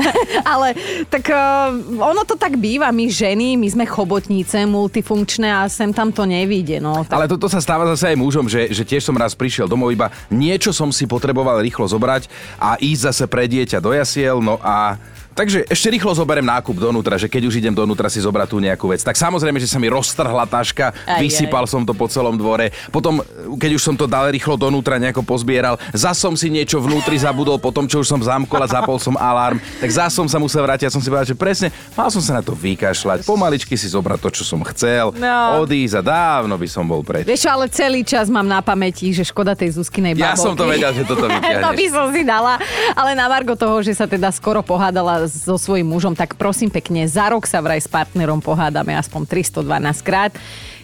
Ale 0.52 0.68
tak 1.10 1.26
uh, 1.30 1.74
ono 1.98 2.22
to 2.26 2.34
tak 2.34 2.58
býva, 2.58 2.90
my 2.94 3.06
ženy, 3.10 3.58
my 3.58 3.66
sme 3.70 3.84
chobotnice 3.86 4.62
multifunkčné 4.66 5.48
a 5.50 5.66
sem 5.66 5.90
tam 5.90 6.10
to 6.14 6.22
nevíde. 6.26 6.78
No, 6.78 7.02
tak... 7.02 7.18
Ale 7.18 7.26
toto 7.26 7.46
sa 7.46 7.58
stáva 7.62 7.86
zase 7.94 8.14
aj 8.14 8.16
mužom, 8.18 8.46
že 8.50 8.60
že, 8.74 8.82
tiež 8.82 9.06
som 9.06 9.14
raz 9.14 9.38
prišiel 9.38 9.70
domov, 9.70 9.94
iba 9.94 10.10
niečo 10.28 10.74
som 10.74 10.90
si 10.90 11.06
potreboval 11.06 11.62
rýchlo 11.62 11.86
zobrať 11.86 12.26
a 12.58 12.74
ísť 12.82 13.02
zase 13.06 13.24
pre 13.30 13.46
dieťa 13.46 13.78
do 13.78 13.94
jasiel, 13.94 14.42
no 14.42 14.58
a 14.58 14.98
Takže 15.40 15.64
ešte 15.72 15.88
rýchlo 15.88 16.12
zoberiem 16.12 16.44
nákup 16.44 16.76
donútra, 16.76 17.16
že 17.16 17.24
keď 17.24 17.48
už 17.48 17.64
idem 17.64 17.72
donútra 17.72 18.12
si 18.12 18.20
zobrať 18.20 18.44
tú 18.52 18.60
nejakú 18.60 18.92
vec. 18.92 19.00
Tak 19.00 19.16
samozrejme, 19.16 19.56
že 19.56 19.72
sa 19.72 19.80
mi 19.80 19.88
roztrhla 19.88 20.44
taška, 20.44 20.92
aj, 20.92 21.16
vysypal 21.16 21.64
aj. 21.64 21.72
som 21.72 21.80
to 21.80 21.96
po 21.96 22.04
celom 22.12 22.36
dvore. 22.36 22.68
Potom, 22.92 23.24
keď 23.56 23.70
už 23.72 23.80
som 23.80 23.96
to 23.96 24.04
dal 24.04 24.28
rýchlo 24.28 24.60
donútra, 24.60 25.00
nejako 25.00 25.24
pozbieral, 25.24 25.80
zas 25.96 26.20
som 26.20 26.36
si 26.36 26.52
niečo 26.52 26.76
vnútri 26.84 27.16
zabudol, 27.16 27.56
potom 27.56 27.88
čo 27.88 28.04
už 28.04 28.12
som 28.12 28.20
zamkol 28.20 28.60
a 28.60 28.68
zapol 28.68 29.00
som 29.00 29.16
alarm, 29.16 29.56
tak 29.80 29.88
zas 29.88 30.12
som 30.12 30.28
sa 30.28 30.36
musel 30.36 30.60
vrátiť. 30.60 30.92
Ja 30.92 30.92
som 30.92 31.00
si 31.00 31.08
povedal, 31.08 31.32
že 31.32 31.32
presne, 31.32 31.72
mal 31.96 32.12
som 32.12 32.20
sa 32.20 32.36
na 32.36 32.44
to 32.44 32.52
vykašľať, 32.52 33.24
pomaličky 33.24 33.80
si 33.80 33.88
zobrať 33.88 34.20
to, 34.20 34.28
čo 34.36 34.44
som 34.44 34.60
chcel, 34.76 35.16
no. 35.16 35.64
odísť 35.64 35.96
a 35.96 36.02
dávno 36.04 36.52
by 36.60 36.68
som 36.68 36.84
bol 36.84 37.00
preč. 37.00 37.24
Vieš, 37.24 37.48
ale 37.48 37.72
celý 37.72 38.04
čas 38.04 38.28
mám 38.28 38.44
na 38.44 38.60
pamäti, 38.60 39.08
že 39.16 39.24
škoda 39.24 39.56
tej 39.56 39.72
Zuzkinej 39.80 40.20
babolky. 40.20 40.36
Ja 40.36 40.36
som 40.36 40.52
to 40.52 40.68
vedel, 40.68 40.92
že 40.92 41.08
toto 41.08 41.24
vyťahneš. 41.32 41.64
to 41.64 41.70
by 41.72 41.86
som 41.88 42.06
si 42.12 42.22
dala, 42.28 42.60
ale 42.92 43.16
na 43.16 43.24
Margo 43.24 43.56
toho, 43.56 43.80
že 43.80 43.96
sa 43.96 44.04
teda 44.04 44.28
skoro 44.28 44.60
pohádala 44.60 45.29
so 45.30 45.54
svojím 45.56 45.86
mužom, 45.86 46.18
tak 46.18 46.34
prosím 46.34 46.68
pekne, 46.68 47.06
za 47.06 47.30
rok 47.30 47.46
sa 47.46 47.62
vraj 47.62 47.78
s 47.78 47.86
partnerom 47.86 48.42
pohádame 48.42 48.98
aspoň 48.98 49.46
312 49.46 50.02
krát. 50.02 50.34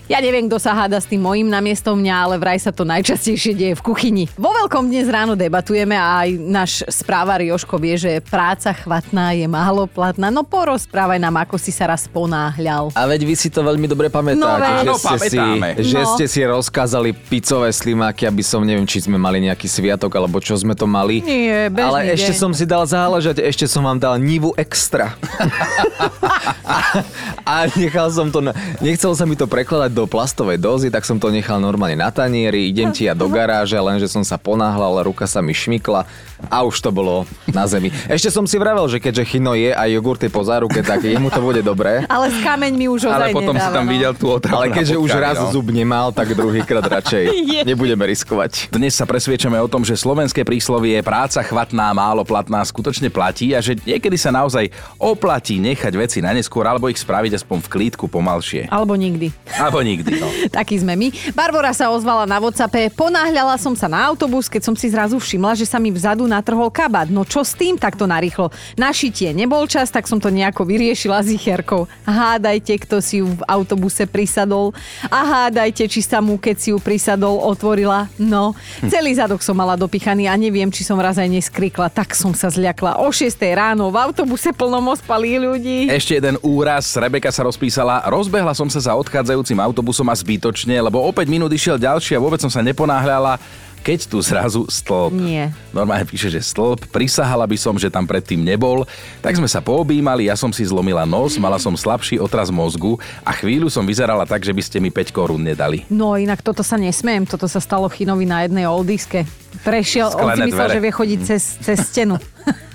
Ja 0.07 0.23
neviem, 0.23 0.47
kto 0.47 0.63
sa 0.63 0.71
háda 0.71 1.03
s 1.03 1.11
tým 1.11 1.19
mojím 1.19 1.51
namiestom 1.51 1.99
mňa, 1.99 2.15
ale 2.15 2.35
vraj 2.39 2.63
sa 2.63 2.71
to 2.71 2.87
najčastejšie 2.87 3.59
deje 3.59 3.75
v 3.75 3.83
kuchyni. 3.83 4.25
Vo 4.39 4.55
veľkom 4.55 4.87
dnes 4.87 5.11
ráno 5.11 5.35
debatujeme 5.35 5.99
a 5.99 6.23
aj 6.23 6.31
náš 6.47 6.73
správar 6.87 7.43
Joško 7.43 7.75
vie, 7.83 7.99
že 7.99 8.23
práca 8.23 8.71
chvatná 8.71 9.35
je 9.35 9.51
málo 9.51 9.91
platná. 9.91 10.31
No 10.31 10.47
porozprávaj 10.47 11.19
nám, 11.19 11.43
ako 11.43 11.59
si 11.59 11.75
sa 11.75 11.91
raz 11.91 12.07
ponáhľal. 12.07 12.95
A 12.95 13.03
veď 13.11 13.27
vy 13.27 13.35
si 13.35 13.51
to 13.51 13.67
veľmi 13.67 13.91
dobre 13.91 14.07
pamätáte, 14.07 14.87
no, 14.87 14.95
že, 14.95 15.19
ste 15.19 15.19
si, 15.27 15.39
že 15.91 15.99
no. 15.99 16.11
ste 16.15 16.25
si 16.31 16.41
rozkázali 16.47 17.11
picové 17.27 17.75
slimáky, 17.75 18.31
aby 18.31 18.47
som, 18.47 18.63
neviem, 18.63 18.87
či 18.87 19.03
sme 19.03 19.19
mali 19.19 19.43
nejaký 19.43 19.67
sviatok, 19.67 20.15
alebo 20.15 20.39
čo 20.39 20.55
sme 20.55 20.79
to 20.79 20.87
mali. 20.87 21.19
Nie, 21.27 21.67
Ale 21.67 22.07
deň. 22.07 22.15
ešte 22.15 22.33
som 22.39 22.55
si 22.55 22.63
dal 22.63 22.87
záležať, 22.87 23.43
ešte 23.43 23.67
som 23.67 23.83
vám 23.83 23.99
dal 23.99 24.15
nivu 24.23 24.55
extra. 24.55 25.19
a, 26.63 26.77
a 27.51 27.55
nechal 27.75 28.07
som 28.15 28.31
to, 28.31 28.39
na, 28.39 28.55
nechcel 28.79 29.11
sa 29.11 29.27
mi 29.27 29.35
to 29.35 29.51
prekladať 29.51 29.96
do 29.97 30.05
plastovej 30.05 30.61
dozy, 30.61 30.93
tak 30.93 31.09
som 31.09 31.17
to 31.17 31.33
nechal 31.33 31.57
normálne 31.57 31.97
na 31.97 32.13
tanieri, 32.13 32.69
idem 32.69 32.93
ti 32.93 33.09
ja 33.09 33.17
do 33.17 33.33
garáže, 33.33 33.81
lenže 33.81 34.13
som 34.13 34.21
sa 34.21 34.37
ponáhľal, 34.37 35.09
ruka 35.09 35.25
sa 35.25 35.41
mi 35.41 35.57
šmykla 35.57 36.05
a 36.53 36.59
už 36.69 36.85
to 36.85 36.93
bolo 36.93 37.25
na 37.49 37.65
zemi. 37.65 37.89
Ešte 38.05 38.29
som 38.29 38.45
si 38.45 38.61
vravel, 38.61 38.85
že 38.93 39.01
keďže 39.01 39.25
chino 39.25 39.57
je 39.57 39.73
a 39.73 39.89
jogurt 39.89 40.21
je 40.21 40.29
po 40.29 40.45
záruke, 40.45 40.85
tak 40.85 41.01
jemu 41.01 41.33
to 41.33 41.41
bude 41.41 41.65
dobré. 41.65 42.05
Ale 42.13 42.29
s 42.29 42.37
kameňmi 42.45 42.93
už 42.93 43.09
Ale 43.09 43.33
potom 43.33 43.57
nedáva, 43.57 43.73
si 43.73 43.77
tam 43.81 43.87
no. 43.89 43.93
videl 43.97 44.13
tú 44.13 44.27
otravu 44.29 44.61
Ale 44.61 44.67
keďže 44.69 44.97
už 45.01 45.11
raz 45.17 45.41
no. 45.41 45.49
zub 45.49 45.73
nemal, 45.73 46.13
tak 46.13 46.37
druhýkrát 46.37 46.85
radšej 46.85 47.25
nebudeme 47.71 48.05
riskovať. 48.05 48.69
Dnes 48.69 48.93
sa 48.93 49.09
presviečame 49.09 49.57
o 49.57 49.69
tom, 49.71 49.81
že 49.81 49.97
slovenské 49.97 50.45
príslovie 50.45 51.01
práca 51.01 51.41
chvatná, 51.41 51.97
málo 51.97 52.21
platná 52.29 52.61
skutočne 52.61 53.09
platí 53.09 53.57
a 53.57 53.65
že 53.65 53.81
niekedy 53.81 54.21
sa 54.21 54.29
naozaj 54.29 54.69
oplatí 55.01 55.57
nechať 55.57 55.93
veci 55.97 56.19
na 56.21 56.37
neskôr 56.37 56.69
alebo 56.69 56.93
ich 56.93 57.01
spraviť 57.01 57.41
aspoň 57.41 57.59
v 57.65 57.69
klídku 57.73 58.05
pomalšie. 58.13 58.69
Alebo 58.69 58.93
nikdy. 58.93 59.33
Alebo 59.57 59.81
nikdy, 59.87 60.11
no. 60.19 60.27
Takí 60.59 60.83
sme 60.83 60.99
my. 60.99 61.09
Barbara 61.31 61.71
sa 61.71 61.95
ozvala 61.95 62.27
na 62.27 62.43
WhatsAppe. 62.43 62.91
Ponáhľala 62.91 63.55
som 63.63 63.79
sa 63.79 63.87
na 63.87 64.03
autobus, 64.03 64.51
keď 64.51 64.67
som 64.67 64.75
si 64.75 64.91
zrazu 64.91 65.23
všimla, 65.23 65.55
že 65.55 65.63
sa 65.63 65.79
mi 65.79 65.95
vzadu 65.95 66.27
natrhol 66.27 66.67
kabát. 66.75 67.07
No 67.07 67.23
čo 67.23 67.47
s 67.47 67.55
tým 67.55 67.79
takto 67.79 68.11
narýchlo? 68.11 68.51
Na 68.75 68.91
šitie 68.91 69.31
nebol 69.31 69.63
čas, 69.71 69.95
tak 69.95 70.11
som 70.11 70.19
to 70.19 70.35
nejako 70.35 70.67
vyriešila 70.67 71.23
s 71.23 71.31
icherkou. 71.31 71.87
Hádajte, 72.03 72.75
kto 72.83 72.99
si 72.99 73.23
ju 73.23 73.31
v 73.31 73.43
autobuse 73.47 74.11
prisadol. 74.11 74.75
A 75.07 75.47
hádajte, 75.47 75.87
či 75.87 76.03
sa 76.03 76.19
mu, 76.19 76.41
keď 76.41 76.57
si 76.59 76.69
ju 76.75 76.83
prisadol, 76.83 77.39
otvorila. 77.39 78.11
No, 78.19 78.59
celý 78.91 79.15
zadok 79.15 79.45
som 79.45 79.55
mala 79.55 79.79
dopichaný 79.79 80.27
a 80.27 80.35
neviem, 80.35 80.73
či 80.73 80.83
som 80.83 80.99
raz 80.99 81.21
aj 81.21 81.31
neskrikla. 81.31 81.93
Tak 81.93 82.17
som 82.17 82.35
sa 82.35 82.51
zľakla. 82.51 82.99
O 83.05 83.13
6 83.13 83.39
ráno 83.55 83.93
v 83.93 83.97
autobuse 84.01 84.51
plnom 84.51 84.83
ospalí 84.91 85.39
ľudí. 85.39 85.87
Ešte 85.93 86.19
jeden 86.19 86.41
úraz. 86.41 86.97
Rebeka 86.97 87.29
sa 87.31 87.45
rozpísala. 87.45 88.03
Rozbehla 88.09 88.57
som 88.57 88.67
sa 88.73 88.81
za 88.81 88.93
odchádzajúcim 88.97 89.61
autobusom 89.77 90.09
a 90.09 90.17
zbytočne, 90.17 90.81
lebo 90.81 91.05
o 91.05 91.13
5 91.13 91.29
minút 91.29 91.53
išiel 91.53 91.77
ďalší 91.77 92.17
a 92.17 92.23
vôbec 92.25 92.41
som 92.41 92.49
sa 92.49 92.65
neponáhľala 92.65 93.37
keď 93.87 94.11
tu 94.11 94.19
zrazu 94.19 94.67
stĺp. 94.67 95.15
Nie. 95.15 95.55
Normálne 95.71 96.03
píše, 96.03 96.27
že 96.27 96.43
stĺp, 96.43 96.91
prisahala 96.91 97.47
by 97.47 97.55
som, 97.55 97.79
že 97.79 97.87
tam 97.87 98.03
predtým 98.03 98.43
nebol. 98.43 98.83
Tak 99.23 99.39
sme 99.39 99.47
sa 99.47 99.63
poobímali, 99.63 100.27
ja 100.27 100.35
som 100.35 100.51
si 100.51 100.67
zlomila 100.67 101.07
nos, 101.07 101.39
mala 101.39 101.55
som 101.63 101.71
slabší 101.71 102.19
otraz 102.19 102.51
mozgu 102.51 102.99
a 103.23 103.31
chvíľu 103.31 103.71
som 103.71 103.87
vyzerala 103.87 104.27
tak, 104.27 104.43
že 104.43 104.51
by 104.51 104.59
ste 104.59 104.83
mi 104.83 104.91
5 104.91 105.15
korún 105.15 105.47
nedali. 105.47 105.87
No 105.87 106.19
inak 106.19 106.43
toto 106.43 106.67
sa 106.67 106.75
nesmiem, 106.75 107.31
toto 107.31 107.47
sa 107.47 107.63
stalo 107.63 107.87
Chinovi 107.87 108.27
na 108.27 108.43
jednej 108.43 108.67
oldiske. 108.67 109.23
Prešiel, 109.63 110.11
on 110.19 110.35
si 110.35 110.43
Sklené 110.43 110.47
myslel, 110.51 110.67
dvere. 110.67 110.75
že 110.75 110.83
vie 110.83 110.93
chodiť 110.99 111.21
cez, 111.23 111.43
cez 111.63 111.79
stenu. 111.87 112.19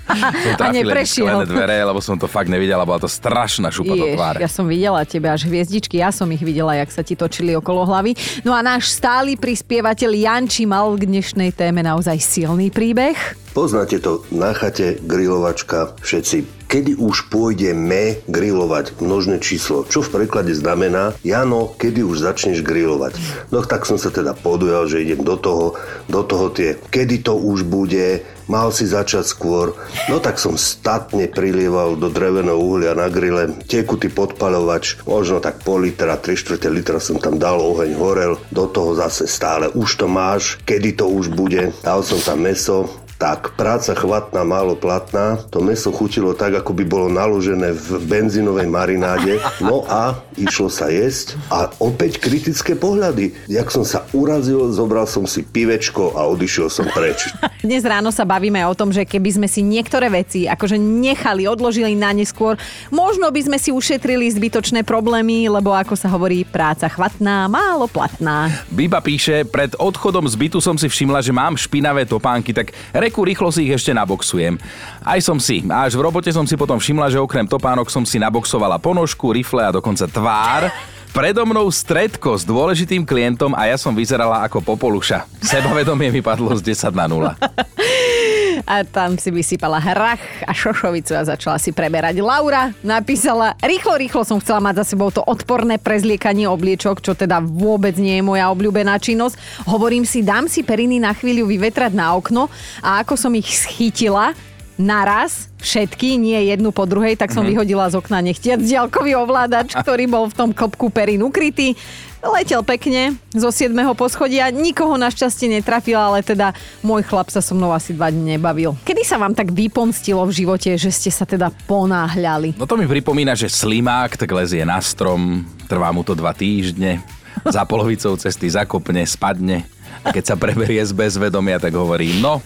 Som 0.58 0.68
A 0.68 0.74
neprešiel. 0.74 1.46
dvere, 1.46 1.78
lebo 1.82 2.02
som 2.02 2.18
to 2.18 2.26
fakt 2.26 2.50
nevidela, 2.50 2.82
bola 2.82 2.98
to 2.98 3.08
strašná 3.08 3.70
šupa 3.70 3.94
do 3.94 4.06
Jež, 4.06 4.16
tváre. 4.18 4.38
ja 4.42 4.50
som 4.50 4.66
videla 4.66 5.02
tebe 5.06 5.30
až 5.30 5.46
hviezdičky, 5.46 6.02
ja 6.02 6.10
som 6.10 6.26
ich 6.34 6.42
videla, 6.42 6.74
jak 6.76 6.90
sa 6.90 7.02
ti 7.06 7.14
točili 7.14 7.54
okolo 7.56 7.86
hlavy. 7.86 8.14
No 8.42 8.52
a 8.52 8.60
náš 8.60 8.92
stály 8.92 9.38
prispievateľ 9.38 10.10
Janči 10.12 10.66
mal 10.66 10.90
k 10.98 11.06
dnešnej 11.06 11.54
téme 11.54 11.80
naozaj 11.86 12.18
silný 12.18 12.68
príbeh. 12.74 13.14
Poznáte 13.52 14.00
to 14.00 14.24
na 14.32 14.56
chate, 14.56 14.96
grilovačka, 15.04 15.92
všetci. 16.00 16.64
Kedy 16.72 16.96
už 16.96 17.28
pôjdeme 17.28 18.24
grilovať 18.24 18.96
množné 19.04 19.44
číslo, 19.44 19.84
čo 19.84 20.00
v 20.00 20.08
preklade 20.08 20.56
znamená 20.56 21.12
Jano, 21.20 21.76
kedy 21.76 22.00
už 22.00 22.24
začneš 22.24 22.64
grilovať. 22.64 23.12
No 23.52 23.60
tak 23.60 23.84
som 23.84 24.00
sa 24.00 24.08
teda 24.08 24.32
podujal, 24.32 24.88
že 24.88 25.04
idem 25.04 25.20
do 25.20 25.36
toho, 25.36 25.76
do 26.08 26.24
toho 26.24 26.48
tie, 26.48 26.80
kedy 26.88 27.20
to 27.20 27.36
už 27.36 27.68
bude, 27.68 28.24
mal 28.48 28.72
si 28.72 28.88
začať 28.88 29.28
skôr. 29.28 29.76
No 30.08 30.16
tak 30.16 30.40
som 30.40 30.56
statne 30.56 31.28
prilieval 31.28 32.00
do 32.00 32.08
dreveného 32.08 32.56
uhlia 32.56 32.96
na 32.96 33.12
grille, 33.12 33.52
tekutý 33.68 34.08
podpaľovač, 34.08 35.04
možno 35.04 35.44
tak 35.44 35.60
pol 35.60 35.84
litra, 35.84 36.16
3 36.16 36.40
čtvrte 36.40 36.72
litra 36.72 37.04
som 37.04 37.20
tam 37.20 37.36
dal, 37.36 37.60
oheň 37.60 37.92
horel, 38.00 38.40
do 38.48 38.64
toho 38.64 38.96
zase 38.96 39.28
stále, 39.28 39.68
už 39.76 40.00
to 40.00 40.06
máš, 40.08 40.56
kedy 40.64 40.96
to 40.96 41.04
už 41.04 41.36
bude, 41.36 41.68
dal 41.84 42.00
som 42.00 42.16
tam 42.16 42.48
meso, 42.48 42.88
tak 43.22 43.54
práca 43.54 43.94
chvatná, 43.94 44.42
málo 44.42 44.74
platná. 44.74 45.38
To 45.54 45.62
meso 45.62 45.94
chutilo 45.94 46.34
tak, 46.34 46.58
ako 46.58 46.74
by 46.74 46.82
bolo 46.82 47.06
naložené 47.06 47.70
v 47.70 48.02
benzínovej 48.02 48.66
marináde. 48.66 49.38
No 49.62 49.86
a 49.86 50.18
išlo 50.34 50.66
sa 50.66 50.90
jesť. 50.90 51.38
A 51.46 51.70
opäť 51.78 52.18
kritické 52.18 52.74
pohľady. 52.74 53.30
Jak 53.46 53.70
som 53.70 53.86
sa 53.86 54.10
urazil, 54.10 54.74
zobral 54.74 55.06
som 55.06 55.22
si 55.22 55.46
pivečko 55.46 56.18
a 56.18 56.26
odišiel 56.34 56.66
som 56.66 56.90
preč. 56.90 57.30
Dnes 57.62 57.86
ráno 57.86 58.10
sa 58.10 58.26
bavíme 58.26 58.58
o 58.66 58.74
tom, 58.74 58.90
že 58.90 59.06
keby 59.06 59.38
sme 59.38 59.46
si 59.46 59.62
niektoré 59.62 60.10
veci 60.10 60.50
akože 60.50 60.74
nechali, 60.74 61.46
odložili 61.46 61.94
na 61.94 62.10
neskôr, 62.10 62.58
možno 62.90 63.30
by 63.30 63.38
sme 63.46 63.58
si 63.62 63.70
ušetrili 63.70 64.26
zbytočné 64.34 64.82
problémy, 64.82 65.46
lebo 65.46 65.70
ako 65.70 65.94
sa 65.94 66.10
hovorí, 66.10 66.42
práca 66.42 66.90
chvatná, 66.90 67.46
málo 67.46 67.86
platná. 67.86 68.50
Biba 68.66 68.98
píše, 68.98 69.46
pred 69.46 69.78
odchodom 69.78 70.26
z 70.26 70.34
bytu 70.34 70.58
som 70.58 70.74
si 70.74 70.90
všimla, 70.90 71.22
že 71.22 71.30
mám 71.30 71.54
špinavé 71.54 72.02
topánky, 72.02 72.50
tak 72.50 72.74
reku 73.12 73.28
rýchlo 73.28 73.52
si 73.52 73.68
ich 73.68 73.76
ešte 73.76 73.92
naboxujem. 73.92 74.56
Aj 75.04 75.20
som 75.20 75.36
si. 75.36 75.60
A 75.68 75.84
až 75.84 76.00
v 76.00 76.08
robote 76.08 76.32
som 76.32 76.48
si 76.48 76.56
potom 76.56 76.80
všimla, 76.80 77.12
že 77.12 77.20
okrem 77.20 77.44
topánok 77.44 77.92
som 77.92 78.08
si 78.08 78.16
naboxovala 78.16 78.80
ponožku, 78.80 79.36
rifle 79.36 79.68
a 79.68 79.68
dokonca 79.68 80.08
tvár. 80.08 80.72
Predo 81.12 81.44
mnou 81.44 81.68
stredko 81.68 82.40
s 82.40 82.48
dôležitým 82.48 83.04
klientom 83.04 83.52
a 83.52 83.68
ja 83.68 83.76
som 83.76 83.92
vyzerala 83.92 84.48
ako 84.48 84.64
popoluša. 84.64 85.28
Sebavedomie 85.44 86.08
mi 86.08 86.24
padlo 86.24 86.56
z 86.56 86.64
10 86.72 86.96
na 86.96 87.04
0. 87.04 87.36
A 88.66 88.86
tam 88.86 89.18
si 89.18 89.34
vysypala 89.34 89.82
hrach 89.82 90.22
a 90.46 90.52
šošovicu 90.54 91.12
a 91.18 91.26
začala 91.26 91.58
si 91.58 91.74
preberať. 91.74 92.22
Laura 92.22 92.70
napísala, 92.86 93.58
rýchlo, 93.60 93.98
rýchlo 93.98 94.22
som 94.22 94.38
chcela 94.38 94.62
mať 94.62 94.82
za 94.82 94.94
sebou 94.94 95.10
to 95.10 95.22
odporné 95.24 95.76
prezliekanie 95.76 96.46
obliečok, 96.46 97.02
čo 97.02 97.12
teda 97.18 97.42
vôbec 97.42 97.98
nie 97.98 98.18
je 98.18 98.24
moja 98.24 98.48
obľúbená 98.52 98.98
činnosť. 99.02 99.66
Hovorím 99.66 100.06
si, 100.06 100.22
dám 100.22 100.46
si 100.46 100.62
periny 100.62 101.02
na 101.02 101.12
chvíľu 101.12 101.50
vyvetrať 101.50 101.92
na 101.94 102.14
okno 102.14 102.46
a 102.80 103.02
ako 103.02 103.18
som 103.18 103.32
ich 103.34 103.50
schytila, 103.50 104.34
naraz, 104.80 105.52
všetky, 105.60 106.16
nie 106.16 106.50
jednu 106.50 106.72
po 106.72 106.88
druhej, 106.88 107.14
tak 107.14 107.30
som 107.30 107.44
mm-hmm. 107.44 107.54
vyhodila 107.54 107.86
z 107.92 107.98
okna 108.00 108.18
nechtiac 108.24 108.58
diaľkový 108.58 109.14
ovládač, 109.20 109.76
ktorý 109.82 110.04
bol 110.08 110.24
v 110.28 110.36
tom 110.36 110.50
klopku 110.50 110.88
perín 110.88 111.22
ukrytý. 111.22 111.76
Letel 112.22 112.62
pekne 112.62 113.18
zo 113.34 113.50
7. 113.50 113.74
poschodia, 113.98 114.46
nikoho 114.54 114.94
našťastie 114.94 115.50
netrafil, 115.58 115.98
ale 115.98 116.22
teda 116.22 116.54
môj 116.78 117.02
chlap 117.02 117.34
sa 117.34 117.42
so 117.42 117.50
mnou 117.58 117.74
asi 117.74 117.90
dva 117.98 118.14
dní 118.14 118.38
nebavil. 118.38 118.78
Kedy 118.86 119.02
sa 119.02 119.18
vám 119.18 119.34
tak 119.34 119.50
vypomstilo 119.50 120.22
v 120.22 120.30
živote, 120.30 120.70
že 120.78 120.94
ste 120.94 121.10
sa 121.10 121.26
teda 121.26 121.50
ponáhľali? 121.66 122.54
No 122.54 122.70
to 122.70 122.78
mi 122.78 122.86
pripomína, 122.86 123.34
že 123.34 123.50
slimák 123.50 124.14
tak 124.14 124.30
lezie 124.30 124.62
na 124.62 124.78
strom, 124.78 125.42
trvá 125.66 125.90
mu 125.90 126.06
to 126.06 126.14
dva 126.14 126.30
týždne, 126.30 127.02
za 127.42 127.66
polovicou 127.66 128.14
cesty 128.14 128.46
zakopne, 128.46 129.02
spadne 129.02 129.66
a 130.06 130.14
keď 130.14 130.34
sa 130.34 130.36
preberie 130.38 130.82
z 130.82 130.94
bezvedomia, 130.94 131.58
tak 131.58 131.74
hovorí, 131.74 132.22
no, 132.22 132.38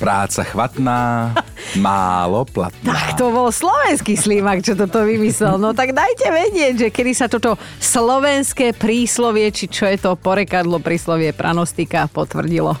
práca 0.00 0.40
chvatná, 0.40 1.36
málo 1.76 2.48
platná. 2.48 2.96
Tak 2.96 3.20
to 3.20 3.28
bol 3.28 3.52
slovenský 3.52 4.16
slímak, 4.16 4.64
čo 4.64 4.72
toto 4.72 5.04
vymyslel. 5.04 5.60
No 5.60 5.76
tak 5.76 5.92
dajte 5.92 6.32
vedieť, 6.32 6.74
že 6.80 6.88
kedy 6.88 7.12
sa 7.12 7.28
toto 7.28 7.60
slovenské 7.76 8.72
príslovie, 8.72 9.52
či 9.52 9.68
čo 9.68 9.84
je 9.84 10.00
to 10.00 10.16
porekadlo 10.16 10.80
príslovie 10.80 11.36
pranostika 11.36 12.08
potvrdilo. 12.08 12.72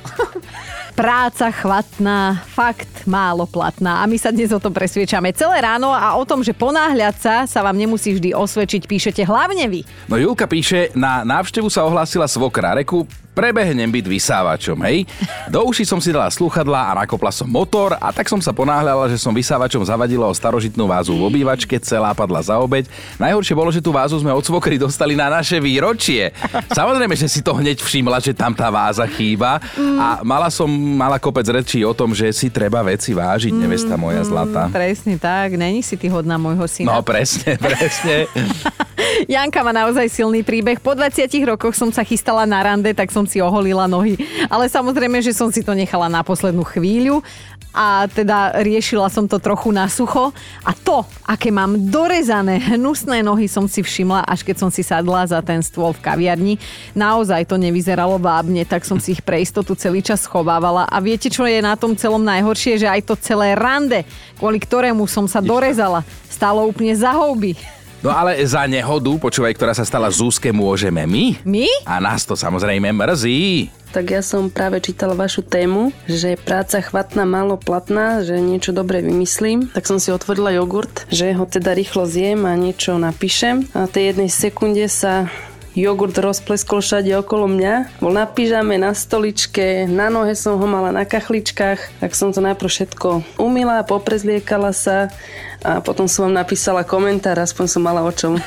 Práca 1.00 1.48
chvatná, 1.54 2.42
fakt 2.50 3.06
málo 3.06 3.46
platná. 3.46 4.02
A 4.02 4.10
my 4.10 4.20
sa 4.20 4.34
dnes 4.34 4.50
o 4.50 4.60
tom 4.60 4.74
presviečame 4.74 5.32
celé 5.32 5.62
ráno 5.62 5.94
a 5.94 6.18
o 6.18 6.24
tom, 6.26 6.42
že 6.44 6.52
ponáhľať 6.52 7.16
sa 7.16 7.34
sa 7.46 7.60
vám 7.64 7.78
nemusí 7.78 8.16
vždy 8.16 8.34
osvedčiť, 8.34 8.84
píšete 8.84 9.22
hlavne 9.24 9.64
vy. 9.70 9.80
No 10.10 10.18
Julka 10.20 10.50
píše, 10.50 10.92
na 10.92 11.22
návštevu 11.24 11.70
sa 11.72 11.86
ohlásila 11.86 12.26
svokra 12.26 12.74
Reku, 12.76 13.06
prebehnem 13.40 13.88
byť 13.88 14.04
vysávačom, 14.04 14.76
hej. 14.84 15.08
Do 15.48 15.64
uši 15.64 15.88
som 15.88 15.96
si 15.96 16.12
dala 16.12 16.28
slúchadlá 16.28 16.92
a 16.92 16.96
nakopla 17.00 17.32
som 17.32 17.48
motor 17.48 17.96
a 17.96 18.12
tak 18.12 18.28
som 18.28 18.36
sa 18.36 18.52
ponáhľala, 18.52 19.08
že 19.08 19.16
som 19.16 19.32
vysávačom 19.32 19.80
zavadila 19.80 20.28
o 20.28 20.34
starožitnú 20.36 20.84
vázu 20.84 21.16
v 21.16 21.24
obývačke, 21.24 21.80
celá 21.80 22.12
padla 22.12 22.44
za 22.44 22.60
obeď. 22.60 22.92
Najhoršie 23.16 23.56
bolo, 23.56 23.72
že 23.72 23.80
tú 23.80 23.96
vázu 23.96 24.20
sme 24.20 24.28
od 24.28 24.44
svokry 24.44 24.76
dostali 24.76 25.16
na 25.16 25.32
naše 25.32 25.56
výročie. 25.56 26.36
Samozrejme, 26.68 27.16
že 27.16 27.32
si 27.32 27.40
to 27.40 27.56
hneď 27.56 27.80
všimla, 27.80 28.20
že 28.20 28.36
tam 28.36 28.52
tá 28.52 28.68
váza 28.68 29.08
chýba 29.08 29.56
a 29.96 30.20
mala 30.20 30.52
som 30.52 30.68
mala 30.70 31.16
kopec 31.16 31.48
rečí 31.48 31.80
o 31.80 31.96
tom, 31.96 32.12
že 32.12 32.28
si 32.36 32.52
treba 32.52 32.84
veci 32.84 33.16
vážiť, 33.16 33.56
nevesta 33.56 33.96
moja 33.96 34.20
zlatá. 34.20 34.68
Presne 34.68 35.16
tak, 35.16 35.56
není 35.56 35.80
si 35.80 35.96
ty 35.96 36.12
hodná 36.12 36.36
môjho 36.36 36.68
syna. 36.68 36.92
No 36.92 37.00
presne, 37.00 37.56
presne. 37.56 38.28
Janka 39.26 39.60
má 39.62 39.72
naozaj 39.72 40.08
silný 40.10 40.44
príbeh. 40.44 40.80
Po 40.80 40.96
20 40.96 41.30
rokoch 41.46 41.76
som 41.76 41.88
sa 41.90 42.04
chystala 42.06 42.44
na 42.44 42.60
rande, 42.60 42.90
tak 42.92 43.12
som 43.12 43.24
si 43.24 43.38
oholila 43.38 43.86
nohy. 43.86 44.18
Ale 44.48 44.66
samozrejme, 44.66 45.20
že 45.22 45.36
som 45.36 45.48
si 45.52 45.64
to 45.64 45.76
nechala 45.76 46.08
na 46.08 46.24
poslednú 46.24 46.64
chvíľu 46.66 47.22
a 47.70 48.10
teda 48.10 48.58
riešila 48.66 49.06
som 49.06 49.30
to 49.30 49.38
trochu 49.38 49.70
na 49.70 49.86
sucho 49.86 50.34
a 50.66 50.72
to, 50.74 51.06
aké 51.22 51.54
mám 51.54 51.78
dorezané 51.78 52.58
hnusné 52.58 53.22
nohy 53.22 53.46
som 53.46 53.70
si 53.70 53.78
všimla, 53.78 54.26
až 54.26 54.42
keď 54.42 54.56
som 54.58 54.70
si 54.74 54.82
sadla 54.82 55.22
za 55.30 55.38
ten 55.38 55.62
stôl 55.62 55.94
v 55.94 56.02
kaviarni. 56.02 56.54
Naozaj 56.98 57.46
to 57.46 57.54
nevyzeralo 57.54 58.18
vábne, 58.18 58.66
tak 58.66 58.82
som 58.82 58.98
si 58.98 59.14
ich 59.14 59.22
pre 59.22 59.38
istotu 59.38 59.78
celý 59.78 60.02
čas 60.02 60.26
schovávala 60.26 60.90
a 60.90 60.98
viete, 60.98 61.30
čo 61.30 61.46
je 61.46 61.62
na 61.62 61.78
tom 61.78 61.94
celom 61.94 62.26
najhoršie, 62.26 62.82
že 62.82 62.90
aj 62.90 63.06
to 63.06 63.14
celé 63.22 63.54
rande, 63.54 64.02
kvôli 64.42 64.58
ktorému 64.58 65.06
som 65.06 65.30
sa 65.30 65.38
dorezala, 65.38 66.02
stalo 66.26 66.66
úplne 66.66 66.98
za 66.98 67.14
houby. 67.14 67.54
No 68.00 68.08
ale 68.08 68.40
za 68.48 68.64
nehodu, 68.64 69.12
počúvaj, 69.20 69.52
ktorá 69.52 69.76
sa 69.76 69.84
stala 69.84 70.08
Zúske, 70.08 70.48
môžeme 70.56 71.04
my? 71.04 71.44
My? 71.44 71.68
A 71.84 72.00
nás 72.00 72.24
to 72.24 72.32
samozrejme 72.32 72.88
mrzí. 72.96 73.68
Tak 73.92 74.08
ja 74.08 74.24
som 74.24 74.48
práve 74.48 74.80
čítala 74.80 75.12
vašu 75.12 75.44
tému, 75.44 75.92
že 76.08 76.40
práca 76.40 76.80
chvatná, 76.80 77.28
málo 77.28 77.60
platná, 77.60 78.24
že 78.24 78.40
niečo 78.40 78.72
dobre 78.72 79.04
vymyslím. 79.04 79.68
Tak 79.76 79.84
som 79.84 80.00
si 80.00 80.08
otvorila 80.08 80.48
jogurt, 80.48 81.04
že 81.12 81.36
ho 81.36 81.44
teda 81.44 81.76
rýchlo 81.76 82.08
zjem 82.08 82.48
a 82.48 82.56
niečo 82.56 82.96
napíšem. 82.96 83.68
A 83.76 83.84
tej 83.84 84.16
jednej 84.16 84.32
sekunde 84.32 84.88
sa 84.88 85.28
jogurt 85.76 86.16
rozpleskol 86.16 86.80
všade 86.80 87.12
okolo 87.20 87.46
mňa. 87.52 88.00
Bol 88.00 88.16
na 88.16 88.26
pyžame, 88.26 88.80
na 88.80 88.96
stoličke, 88.96 89.84
na 89.86 90.10
nohe 90.10 90.32
som 90.34 90.58
ho 90.58 90.66
mala 90.66 90.90
na 90.90 91.06
kachličkách, 91.06 92.00
tak 92.00 92.16
som 92.16 92.34
to 92.34 92.42
najprv 92.42 92.70
všetko 92.70 93.38
umila, 93.38 93.86
poprezliekala 93.86 94.74
sa 94.74 95.12
a 95.60 95.84
potom 95.84 96.08
som 96.08 96.28
vám 96.28 96.40
napísala 96.40 96.84
komentár, 96.84 97.36
aspoň 97.36 97.66
som 97.68 97.82
mala 97.84 98.00
o 98.00 98.12
čom. 98.12 98.40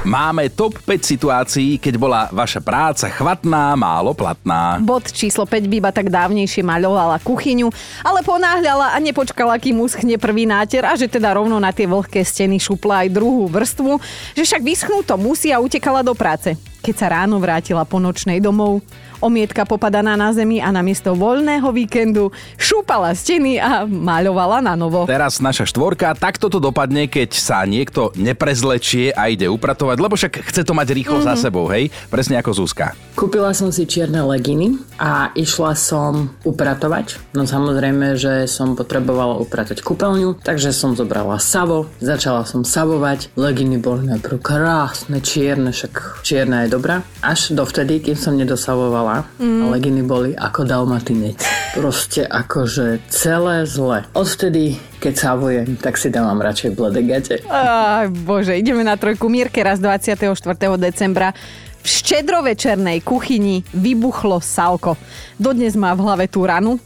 Máme 0.00 0.48
top 0.48 0.80
5 0.80 1.04
situácií, 1.04 1.76
keď 1.76 1.94
bola 2.00 2.20
vaša 2.32 2.64
práca 2.64 3.10
chvatná, 3.12 3.76
málo 3.76 4.16
platná. 4.16 4.80
Bod 4.80 5.12
číslo 5.12 5.44
5 5.44 5.68
Biba 5.68 5.92
tak 5.92 6.08
dávnejšie 6.08 6.64
maľovala 6.64 7.20
kuchyňu, 7.20 7.68
ale 8.00 8.24
ponáhľala 8.24 8.94
a 8.94 8.98
nepočkala, 9.02 9.60
kým 9.60 9.82
uschne 9.82 10.16
prvý 10.16 10.48
náter 10.48 10.86
a 10.88 10.96
že 10.96 11.10
teda 11.10 11.36
rovno 11.36 11.60
na 11.60 11.74
tie 11.74 11.84
vlhké 11.84 12.24
steny 12.24 12.56
šupla 12.56 13.04
aj 13.04 13.12
druhú 13.12 13.44
vrstvu, 13.50 14.00
že 14.38 14.42
však 14.46 14.62
vyschnú 14.64 15.04
to 15.04 15.20
musí 15.20 15.52
a 15.52 15.60
utekala 15.60 16.00
do 16.00 16.16
práce. 16.16 16.69
Keď 16.80 16.94
sa 16.96 17.12
ráno 17.12 17.36
vrátila 17.36 17.84
po 17.84 18.00
nočnej 18.00 18.40
domov, 18.40 18.80
omietka 19.20 19.68
popadaná 19.68 20.16
na 20.16 20.32
zemi 20.32 20.64
a 20.64 20.72
namiesto 20.72 21.12
voľného 21.12 21.68
víkendu 21.76 22.32
šúpala 22.56 23.12
steny 23.12 23.60
a 23.60 23.84
maľovala 23.84 24.64
na 24.64 24.72
novo. 24.74 25.04
Teraz 25.04 25.44
naša 25.44 25.68
štvorka, 25.68 26.16
takto 26.16 26.48
to 26.48 26.56
dopadne, 26.56 27.04
keď 27.04 27.36
sa 27.36 27.68
niekto 27.68 28.16
neprezlečie 28.16 29.12
a 29.12 29.28
ide 29.28 29.44
upratovať, 29.52 29.96
lebo 30.00 30.16
však 30.16 30.40
chce 30.40 30.64
to 30.64 30.72
mať 30.72 30.88
rýchlo 30.96 31.20
mm-hmm. 31.20 31.36
za 31.36 31.52
sebou, 31.52 31.68
hej? 31.68 31.92
Presne 32.08 32.40
ako 32.40 32.64
Zuzka. 32.64 32.96
Kúpila 33.12 33.52
som 33.52 33.68
si 33.68 33.84
čierne 33.84 34.24
leginy 34.24 34.80
a 34.96 35.36
išla 35.36 35.76
som 35.76 36.32
upratovať. 36.48 37.20
No 37.36 37.44
samozrejme, 37.44 38.16
že 38.16 38.48
som 38.48 38.72
potrebovala 38.72 39.36
upratať 39.36 39.84
kúpeľňu, 39.84 40.40
takže 40.40 40.72
som 40.72 40.96
zobrala 40.96 41.36
savo, 41.36 41.92
začala 42.00 42.48
som 42.48 42.64
savovať. 42.64 43.36
Leginy 43.36 43.76
boli 43.76 44.08
najprv 44.08 44.40
krásne, 44.40 45.20
čierne, 45.20 45.76
však 45.76 46.24
čierne 46.24 46.64
je 46.64 46.69
dobrá. 46.70 47.02
Až 47.20 47.50
dovtedy, 47.58 47.98
kým 47.98 48.14
som 48.14 48.38
nedosavovala 48.38 49.26
mm. 49.42 49.60
a 49.60 49.64
leginy 49.74 50.06
boli 50.06 50.30
ako 50.38 50.62
dalmatinec. 50.62 51.42
Proste 51.74 52.22
akože 52.22 53.02
celé 53.10 53.66
zle. 53.66 54.06
Odvtedy, 54.14 54.78
keď 55.02 55.14
savujem, 55.18 55.68
tak 55.82 55.98
si 55.98 56.14
dávam 56.14 56.38
radšej 56.38 56.70
bledé 56.78 57.02
gate. 57.02 57.36
Aj, 57.50 58.06
bože, 58.06 58.54
ideme 58.54 58.86
na 58.86 58.94
trojku. 58.94 59.26
Mírke 59.26 59.58
raz 59.66 59.82
24. 59.82 60.30
decembra 60.78 61.34
v 61.80 61.86
štedrovečernej 61.88 63.00
kuchyni 63.00 63.64
vybuchlo 63.72 64.38
salko. 64.38 65.00
Dodnes 65.40 65.74
má 65.74 65.96
v 65.96 66.04
hlave 66.04 66.24
tú 66.28 66.44
ranu 66.44 66.76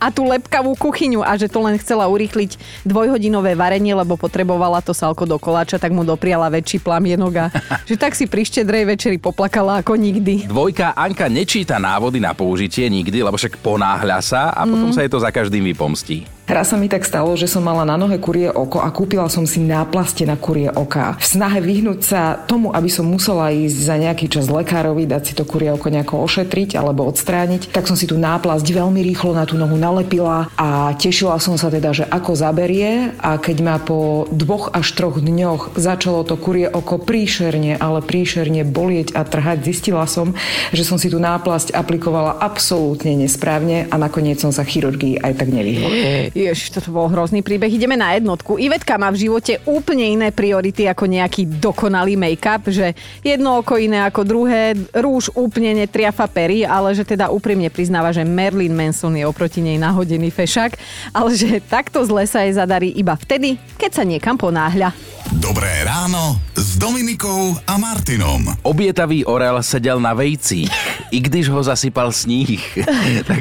a 0.00 0.08
tú 0.10 0.24
lepkavú 0.24 0.72
kuchyňu 0.74 1.20
a 1.20 1.36
že 1.36 1.46
to 1.46 1.60
len 1.60 1.76
chcela 1.76 2.08
urýchliť 2.08 2.56
dvojhodinové 2.88 3.52
varenie, 3.54 3.92
lebo 3.92 4.16
potrebovala 4.16 4.80
to 4.80 4.90
salko 4.90 5.28
do 5.28 5.36
koláča, 5.36 5.76
tak 5.76 5.92
mu 5.92 6.02
dopriala 6.02 6.48
väčší 6.48 6.80
plamienok 6.80 7.32
a 7.36 7.46
že 7.88 7.94
tak 7.94 8.16
si 8.16 8.24
pri 8.24 8.42
štedrej 8.42 8.84
večeri 8.88 9.16
poplakala 9.20 9.84
ako 9.84 9.94
nikdy. 9.94 10.48
Dvojka 10.48 10.96
Anka 10.96 11.28
nečíta 11.28 11.76
návody 11.76 12.18
na 12.18 12.32
použitie 12.32 12.88
nikdy, 12.88 13.20
lebo 13.20 13.36
však 13.36 13.60
ponáhľa 13.60 14.18
sa 14.24 14.42
a 14.50 14.64
potom 14.64 14.80
Mm. 14.80 14.96
sa 14.96 15.04
jej 15.04 15.12
to 15.12 15.20
za 15.20 15.30
každým 15.30 15.62
vypomstí. 15.70 16.24
Raz 16.50 16.74
sa 16.74 16.76
mi 16.80 16.90
tak 16.90 17.06
stalo, 17.06 17.30
že 17.38 17.46
som 17.46 17.62
mala 17.62 17.86
na 17.86 17.94
nohe 17.94 18.18
kurie 18.18 18.50
oko 18.50 18.82
a 18.82 18.90
kúpila 18.90 19.30
som 19.30 19.46
si 19.46 19.62
náplaste 19.62 20.26
na 20.26 20.34
kurie 20.34 20.66
oka. 20.66 21.14
V 21.14 21.38
snahe 21.38 21.62
vyhnúť 21.62 22.00
sa 22.02 22.34
tomu, 22.34 22.74
aby 22.74 22.90
som 22.90 23.06
musela 23.06 23.54
ísť 23.54 23.76
za 23.78 23.94
nejaký 23.94 24.26
čas 24.26 24.50
lekárovi, 24.50 25.06
dať 25.06 25.22
si 25.22 25.32
to 25.38 25.46
kurie 25.46 25.70
oko 25.70 25.86
nejako 25.86 26.26
ošetriť 26.26 26.74
alebo 26.74 27.06
odstrániť, 27.06 27.70
tak 27.70 27.86
som 27.86 27.94
si 27.94 28.10
tú 28.10 28.18
náplasť 28.18 28.66
veľmi 28.66 28.98
rýchlo 28.98 29.30
na 29.30 29.46
tú 29.46 29.54
nohu 29.54 29.78
nalepila 29.90 30.46
a 30.54 30.94
tešila 30.94 31.42
som 31.42 31.58
sa 31.58 31.66
teda, 31.66 31.90
že 31.90 32.06
ako 32.06 32.38
zaberie 32.38 33.10
a 33.18 33.42
keď 33.42 33.56
ma 33.58 33.76
po 33.82 34.30
dvoch 34.30 34.70
až 34.70 34.94
troch 34.94 35.18
dňoch 35.18 35.74
začalo 35.74 36.22
to 36.22 36.38
kurie 36.38 36.70
oko 36.70 37.02
príšerne, 37.02 37.74
ale 37.74 37.98
príšerne 37.98 38.62
bolieť 38.62 39.18
a 39.18 39.26
trhať, 39.26 39.66
zistila 39.66 40.06
som, 40.06 40.30
že 40.70 40.86
som 40.86 40.94
si 40.94 41.10
tú 41.10 41.18
náplasť 41.18 41.74
aplikovala 41.74 42.38
absolútne 42.38 43.18
nesprávne 43.18 43.90
a 43.90 43.98
nakoniec 43.98 44.38
som 44.38 44.54
sa 44.54 44.62
chirurgii 44.62 45.18
aj 45.18 45.32
tak 45.34 45.50
nevyhla. 45.50 45.90
Ježiš, 46.30 46.70
toto 46.70 46.94
bol 46.94 47.10
hrozný 47.10 47.42
príbeh. 47.42 47.74
Ideme 47.74 47.98
na 47.98 48.14
jednotku. 48.14 48.62
Ivetka 48.62 48.94
má 48.94 49.10
v 49.10 49.26
živote 49.26 49.58
úplne 49.66 50.06
iné 50.06 50.30
priority 50.30 50.86
ako 50.86 51.10
nejaký 51.10 51.58
dokonalý 51.58 52.14
make-up, 52.14 52.70
že 52.70 52.94
jedno 53.26 53.58
oko 53.58 53.74
iné 53.74 54.06
ako 54.06 54.22
druhé, 54.22 54.78
rúž 54.94 55.34
úplne 55.34 55.82
netriafa 55.82 56.30
pery, 56.30 56.62
ale 56.62 56.94
že 56.94 57.02
teda 57.02 57.34
úprimne 57.34 57.66
priznáva, 57.72 58.14
že 58.14 58.22
Marilyn 58.22 58.76
Manson 58.76 59.16
je 59.18 59.26
oproti 59.26 59.64
nej 59.64 59.79
nahodený 59.80 60.28
fešák, 60.28 60.76
ale 61.10 61.32
že 61.32 61.58
takto 61.58 62.04
zle 62.04 62.28
sa 62.28 62.44
jej 62.44 62.52
zadarí 62.52 62.92
iba 62.92 63.16
vtedy, 63.16 63.56
keď 63.74 63.90
sa 63.90 64.04
niekam 64.04 64.36
ponáhľa. 64.36 64.92
Dobré 65.30 65.86
ráno 65.86 66.36
s 66.52 66.74
Dominikou 66.74 67.54
a 67.62 67.78
Martinom. 67.78 68.50
Obietavý 68.60 69.22
orel 69.22 69.62
sedel 69.62 69.96
na 69.96 70.10
vejci, 70.10 70.66
i 71.08 71.18
když 71.18 71.46
ho 71.48 71.62
zasypal 71.62 72.10
sníh. 72.10 72.58
tak 73.28 73.38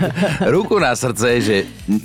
ruku 0.47 0.77
na 0.77 0.93
srdce, 0.93 1.41
že 1.41 1.55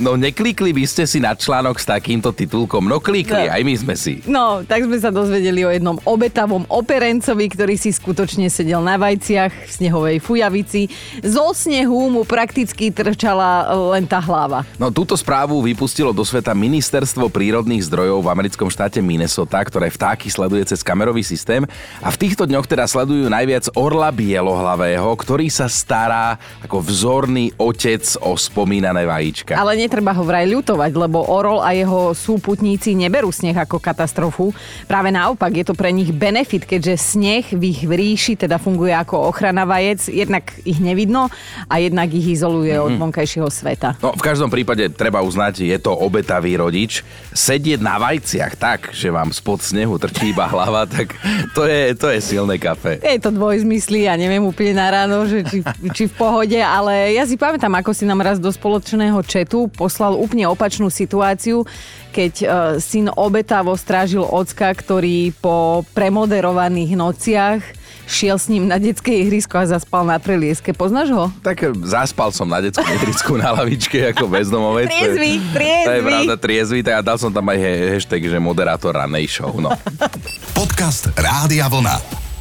no 0.00 0.16
neklikli 0.16 0.72
by 0.72 0.84
ste 0.84 1.04
si 1.04 1.20
na 1.20 1.36
článok 1.36 1.76
s 1.76 1.84
takýmto 1.84 2.32
titulkom. 2.32 2.80
No 2.82 2.98
klikli, 2.98 3.44
No. 3.44 3.52
aj 3.52 3.62
my 3.62 3.74
sme 3.76 3.94
si. 3.94 4.24
No, 4.24 4.64
tak 4.64 4.88
sme 4.88 4.96
sa 4.96 5.12
dozvedeli 5.12 5.60
o 5.62 5.70
jednom 5.70 6.00
obetavom 6.00 6.64
operencovi, 6.64 7.52
ktorý 7.52 7.76
si 7.76 7.92
skutočne 7.92 8.48
sedel 8.48 8.80
na 8.80 8.96
vajciach 8.96 9.52
v 9.52 9.70
snehovej 9.70 10.16
fujavici. 10.18 10.88
Zo 11.20 11.52
snehu 11.52 12.08
mu 12.08 12.24
prakticky 12.24 12.88
trčala 12.88 13.68
len 13.92 14.08
tá 14.08 14.23
hlava. 14.24 14.64
No 14.80 14.88
túto 14.88 15.12
správu 15.14 15.60
vypustilo 15.60 16.10
do 16.10 16.24
sveta 16.24 16.56
Ministerstvo 16.56 17.28
prírodných 17.28 17.84
zdrojov 17.84 18.24
v 18.24 18.32
americkom 18.32 18.72
štáte 18.72 19.04
Minnesota, 19.04 19.60
ktoré 19.60 19.92
vtáky 19.92 20.32
sleduje 20.32 20.64
cez 20.64 20.80
kamerový 20.80 21.20
systém 21.20 21.68
a 22.00 22.08
v 22.08 22.16
týchto 22.16 22.48
dňoch 22.48 22.64
teda 22.64 22.88
sledujú 22.88 23.28
najviac 23.28 23.68
orla 23.76 24.08
bielohlavého, 24.08 25.04
ktorý 25.12 25.52
sa 25.52 25.68
stará 25.68 26.40
ako 26.64 26.80
vzorný 26.80 27.52
otec 27.60 28.00
o 28.24 28.32
spomínané 28.32 29.04
vajíčka. 29.04 29.60
Ale 29.60 29.76
netreba 29.76 30.16
ho 30.16 30.24
vraj 30.24 30.48
ľutovať, 30.48 30.92
lebo 30.96 31.20
Orol 31.28 31.60
a 31.60 31.76
jeho 31.76 32.16
súputníci 32.16 32.96
neberú 32.96 33.28
sneh 33.28 33.54
ako 33.54 33.76
katastrofu. 33.76 34.56
Práve 34.88 35.12
naopak, 35.12 35.52
je 35.52 35.64
to 35.68 35.76
pre 35.76 35.92
nich 35.92 36.08
benefit, 36.08 36.64
keďže 36.64 36.96
sneh 36.96 37.44
v 37.52 37.62
ich 37.68 37.84
ríši 37.84 38.40
teda 38.40 38.56
funguje 38.56 38.96
ako 38.96 39.28
ochrana 39.28 39.68
vajec. 39.68 40.08
Jednak 40.08 40.48
ich 40.64 40.80
nevidno 40.80 41.28
a 41.68 41.74
jednak 41.76 42.08
ich 42.08 42.38
izoluje 42.38 42.72
od 42.80 42.94
Mhm. 42.94 43.00
vonkajšieho 43.02 43.50
sveta. 43.50 43.98
No, 43.98 44.13
v 44.14 44.22
každom 44.22 44.48
prípade 44.48 44.86
treba 44.94 45.20
uznať, 45.20 45.66
je 45.66 45.78
to 45.78 45.92
obetavý 45.92 46.54
rodič. 46.56 47.02
Sedieť 47.34 47.82
na 47.82 47.98
vajciach 47.98 48.54
tak, 48.54 48.80
že 48.94 49.10
vám 49.10 49.34
spod 49.34 49.60
snehu 49.60 49.98
trčí 49.98 50.30
iba 50.30 50.46
hlava, 50.46 50.86
tak 50.86 51.14
to 51.52 51.66
je, 51.66 51.92
to 51.98 52.08
je 52.14 52.20
silné 52.22 52.56
kafe. 52.56 53.02
Je 53.02 53.20
to 53.20 53.34
dvojzmysly, 53.34 54.06
ja 54.06 54.14
neviem 54.14 54.42
úplne 54.46 54.78
na 54.78 54.88
ráno, 54.90 55.26
že 55.26 55.42
či, 55.46 55.58
či 55.90 56.04
v 56.06 56.14
pohode, 56.14 56.58
ale 56.58 57.14
ja 57.18 57.26
si 57.26 57.34
pamätám, 57.34 57.74
ako 57.74 57.90
si 57.90 58.06
nám 58.06 58.22
raz 58.22 58.38
do 58.38 58.48
spoločného 58.48 59.18
četu 59.26 59.66
poslal 59.68 60.14
úplne 60.14 60.46
opačnú 60.46 60.88
situáciu, 60.88 61.66
keď 62.14 62.32
uh, 62.42 62.48
syn 62.78 63.10
obetavo 63.10 63.74
strážil 63.74 64.22
ocka, 64.22 64.70
ktorý 64.70 65.34
po 65.42 65.82
premoderovaných 65.92 66.94
nociach 66.94 67.83
šiel 68.06 68.34
s 68.34 68.46
ním 68.46 68.64
na 68.64 68.76
detské 68.76 69.16
ihrisko 69.18 69.54
a 69.54 69.66
zaspal 69.66 70.02
na 70.02 70.16
prelieske. 70.16 70.70
Poznáš 70.70 71.08
ho? 71.10 71.24
Tak 71.40 71.72
zaspal 71.80 72.30
som 72.30 72.44
na 72.44 72.58
detskom 72.58 72.84
ihrisku 72.84 73.34
na 73.34 73.52
lavičke 73.52 74.10
ako 74.10 74.26
bezdomovec. 74.26 74.86
Je- 74.86 74.92
Triezvy, 74.94 75.32
To 75.32 75.40
je 75.40 75.54
triezvy. 75.54 76.06
pravda, 76.06 76.34
triezvy, 76.36 76.78
tak 76.80 76.94
a 76.94 77.02
dal 77.02 77.16
som 77.16 77.28
tam 77.28 77.44
aj 77.46 77.58
hashtag, 77.90 78.20
že 78.24 78.38
moderátor 78.38 78.92
ranej 78.92 79.26
show. 79.30 79.52
No. 79.54 79.72
Podcast 80.58 81.10
Rádia 81.14 81.66
Vlna. 81.66 81.96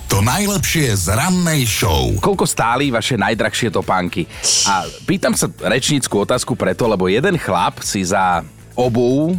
To 0.06 0.22
najlepšie 0.22 0.94
z 0.96 1.10
rannej 1.10 1.66
show. 1.66 2.14
Koľko 2.16 2.46
stáli 2.46 2.88
vaše 2.88 3.16
najdrahšie 3.16 3.70
topánky? 3.70 4.30
A 4.64 4.86
pýtam 5.04 5.34
sa 5.34 5.50
rečníckú 5.50 6.22
otázku 6.22 6.54
preto, 6.54 6.86
lebo 6.86 7.08
jeden 7.08 7.34
chlap 7.36 7.82
si 7.82 8.06
za 8.06 8.46
obu 8.74 9.34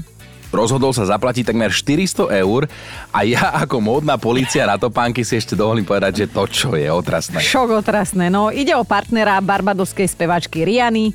rozhodol 0.54 0.94
sa 0.94 1.04
zaplatiť 1.04 1.50
takmer 1.50 1.70
400 1.70 2.30
eur 2.42 2.66
a 3.10 3.18
ja 3.26 3.54
ako 3.60 3.82
módna 3.82 4.16
policia 4.16 4.64
na 4.64 4.78
topánky 4.78 5.26
si 5.26 5.36
ešte 5.36 5.58
dovolím 5.58 5.84
povedať, 5.84 6.24
že 6.24 6.26
to 6.30 6.42
čo 6.46 6.70
je 6.78 6.86
otrasné. 6.88 7.42
Šok 7.42 7.82
otrasné. 7.84 8.30
No, 8.30 8.48
ide 8.54 8.72
o 8.78 8.86
partnera 8.86 9.42
barbadoskej 9.42 10.06
spevačky 10.06 10.62
Riany. 10.62 11.12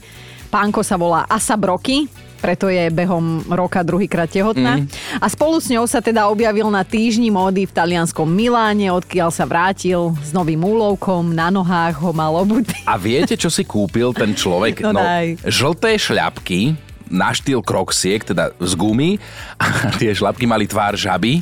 Pánko 0.49 0.81
sa 0.81 0.97
volá 0.97 1.29
Asa 1.29 1.53
Broky, 1.53 2.09
preto 2.39 2.71
je 2.71 2.87
behom 2.89 3.43
roka 3.51 3.83
druhýkrát 3.83 4.31
tehotná. 4.31 4.79
Mm. 4.79 4.87
A 5.19 5.27
spolu 5.27 5.59
s 5.59 5.67
ňou 5.67 5.83
sa 5.85 5.99
teda 5.99 6.31
objavil 6.31 6.71
na 6.71 6.87
týždni 6.87 7.29
módy 7.29 7.67
v 7.67 7.75
talianskom 7.75 8.25
Miláne, 8.25 8.89
odkiaľ 8.95 9.29
sa 9.29 9.43
vrátil 9.43 10.15
s 10.23 10.31
novým 10.31 10.63
úlovkom, 10.63 11.35
na 11.35 11.51
nohách 11.51 11.99
ho 11.99 12.15
mal 12.15 12.31
obutý. 12.39 12.73
A 12.87 12.95
viete, 12.95 13.35
čo 13.35 13.51
si 13.51 13.67
kúpil 13.67 14.15
ten 14.15 14.33
človek? 14.33 14.81
No 14.89 15.05
daj. 15.05 15.37
žlté 15.45 16.01
šľapky 16.01 16.73
na 17.09 17.33
štýl 17.33 17.65
kroksiek, 17.65 18.23
teda 18.23 18.55
z 18.61 18.73
gumy. 18.77 19.19
A 19.57 19.91
tie 19.97 20.13
šľapky 20.13 20.45
mali 20.45 20.69
tvár 20.69 20.95
žaby. 20.95 21.41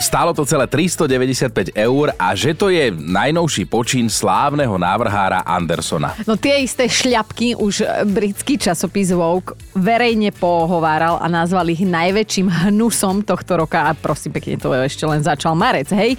Stálo 0.00 0.32
to 0.32 0.48
celé 0.48 0.64
395 0.64 1.76
eur 1.76 2.16
a 2.16 2.32
že 2.32 2.56
to 2.56 2.72
je 2.72 2.88
najnovší 2.88 3.68
počin 3.68 4.08
slávneho 4.08 4.72
návrhára 4.80 5.44
Andersona. 5.44 6.16
No 6.24 6.40
tie 6.40 6.64
isté 6.64 6.88
šľapky 6.88 7.60
už 7.60 7.84
britský 8.08 8.56
časopis 8.56 9.12
Vogue 9.12 9.52
verejne 9.76 10.32
pohováral 10.32 11.20
a 11.20 11.28
nazval 11.28 11.68
ich 11.68 11.84
najväčším 11.84 12.72
hnusom 12.72 13.20
tohto 13.20 13.60
roka 13.60 13.84
a 13.84 13.92
prosím 13.92 14.40
pekne, 14.40 14.56
to 14.56 14.72
ešte 14.72 15.04
len 15.04 15.20
začal 15.20 15.52
marec, 15.52 15.92
hej? 15.92 16.16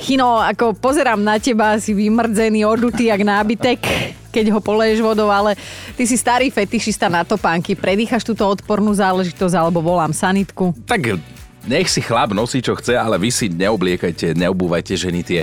Chino, 0.00 0.40
ako 0.40 0.72
pozerám 0.78 1.20
na 1.20 1.36
teba, 1.36 1.76
si 1.76 1.92
vymrdzený, 1.92 2.64
odutý 2.64 3.12
jak 3.12 3.20
nábytek, 3.20 3.80
keď 4.28 4.52
ho 4.54 4.60
poleješ 4.60 5.00
vodou, 5.00 5.32
ale 5.32 5.56
ty 5.96 6.04
si 6.04 6.16
starý 6.16 6.52
fetišista 6.52 7.08
na 7.08 7.24
topánky, 7.24 7.74
predýchaš 7.74 8.24
túto 8.24 8.44
odpornú 8.44 8.92
záležitosť 8.92 9.54
alebo 9.56 9.80
volám 9.80 10.12
sanitku. 10.12 10.76
Tak 10.84 11.20
nech 11.68 11.92
si 11.92 12.00
chlap 12.00 12.32
nosí, 12.32 12.64
čo 12.64 12.72
chce, 12.72 12.96
ale 12.96 13.20
vy 13.20 13.28
si 13.28 13.52
neobliekajte, 13.52 14.32
neobúvajte 14.32 14.96
ženy 14.96 15.20
tie 15.20 15.40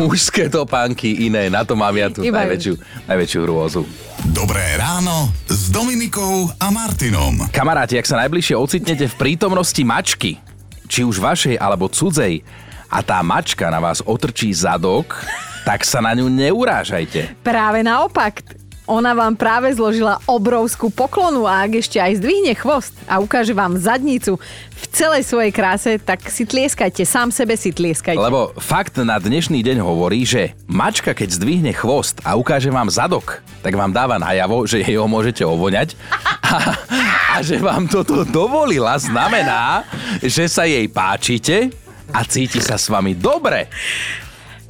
mužské 0.00 0.48
topánky 0.48 1.28
iné. 1.28 1.52
Na 1.52 1.60
to 1.60 1.76
mám 1.76 1.92
ja 1.92 2.08
tú 2.08 2.24
Iba 2.24 2.48
najväčšiu, 2.48 2.74
najväčšiu 3.04 3.40
hrôzu. 3.44 3.84
Dobré 4.32 4.64
ráno 4.80 5.28
s 5.50 5.68
Dominikou 5.68 6.48
a 6.56 6.72
Martinom. 6.72 7.52
Kamaráti, 7.52 8.00
ak 8.00 8.08
sa 8.08 8.16
najbližšie 8.24 8.56
ocitnete 8.56 9.04
v 9.12 9.18
prítomnosti 9.20 9.82
mačky, 9.84 10.40
či 10.88 11.04
už 11.04 11.20
vašej 11.20 11.60
alebo 11.60 11.92
cudzej, 11.92 12.40
a 12.92 13.00
tá 13.00 13.24
mačka 13.24 13.72
na 13.72 13.80
vás 13.80 14.04
otrčí 14.04 14.52
zadok, 14.52 15.16
tak 15.62 15.86
sa 15.86 16.02
na 16.02 16.12
ňu 16.14 16.26
neurážajte. 16.28 17.42
Práve 17.42 17.80
naopak, 17.86 18.42
ona 18.82 19.14
vám 19.14 19.38
práve 19.38 19.70
zložila 19.72 20.18
obrovskú 20.26 20.90
poklonu 20.90 21.46
a 21.46 21.62
ak 21.62 21.78
ešte 21.78 22.02
aj 22.02 22.18
zdvihne 22.18 22.52
chvost 22.58 22.92
a 23.06 23.22
ukáže 23.22 23.54
vám 23.54 23.78
zadnicu 23.78 24.42
v 24.74 24.84
celej 24.90 25.22
svojej 25.22 25.54
kráse, 25.54 25.90
tak 26.02 26.26
si 26.26 26.42
tlieskajte, 26.42 27.06
sám 27.06 27.30
sebe 27.30 27.54
si 27.54 27.70
tlieskajte. 27.70 28.18
Lebo 28.18 28.50
fakt 28.58 28.98
na 28.98 29.22
dnešný 29.22 29.62
deň 29.62 29.78
hovorí, 29.80 30.26
že 30.26 30.58
mačka 30.66 31.14
keď 31.14 31.38
zdvihne 31.38 31.72
chvost 31.72 32.18
a 32.26 32.34
ukáže 32.34 32.74
vám 32.74 32.90
zadok, 32.90 33.46
tak 33.62 33.78
vám 33.78 33.94
dáva 33.94 34.18
najavo, 34.18 34.66
že 34.66 34.82
jej 34.82 34.98
ho 34.98 35.06
môžete 35.06 35.46
ovoňať. 35.46 35.94
A, 36.52 36.76
a 37.32 37.40
že 37.40 37.56
vám 37.62 37.88
toto 37.88 38.28
dovolila 38.28 38.98
znamená, 39.00 39.88
že 40.20 40.50
sa 40.50 40.68
jej 40.68 40.84
páčite 40.90 41.72
a 42.12 42.26
cíti 42.28 42.60
sa 42.60 42.76
s 42.76 42.92
vami 42.92 43.16
dobre. 43.16 43.72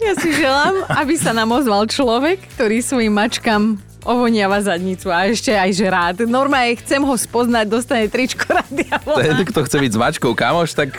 Ja 0.02 0.18
si 0.18 0.34
želám, 0.34 0.82
aby 0.98 1.14
sa 1.14 1.30
nám 1.30 1.54
ozval 1.54 1.86
človek, 1.86 2.42
ktorý 2.58 2.82
svojim 2.82 3.14
mačkám 3.14 3.78
ovoniava 4.02 4.58
zadnicu 4.58 5.14
a 5.14 5.30
ešte 5.30 5.54
aj 5.54 5.70
že 5.70 5.86
rád. 5.86 6.16
Normálne 6.26 6.74
chcem 6.82 6.98
ho 6.98 7.14
spoznať, 7.14 7.70
dostane 7.70 8.10
tričko 8.10 8.50
rádia. 8.50 8.98
Ten, 8.98 9.38
kto 9.46 9.62
chce 9.62 9.78
byť 9.78 9.92
s 9.94 9.98
mačkou 9.98 10.34
kamoš, 10.34 10.74
tak 10.74 10.90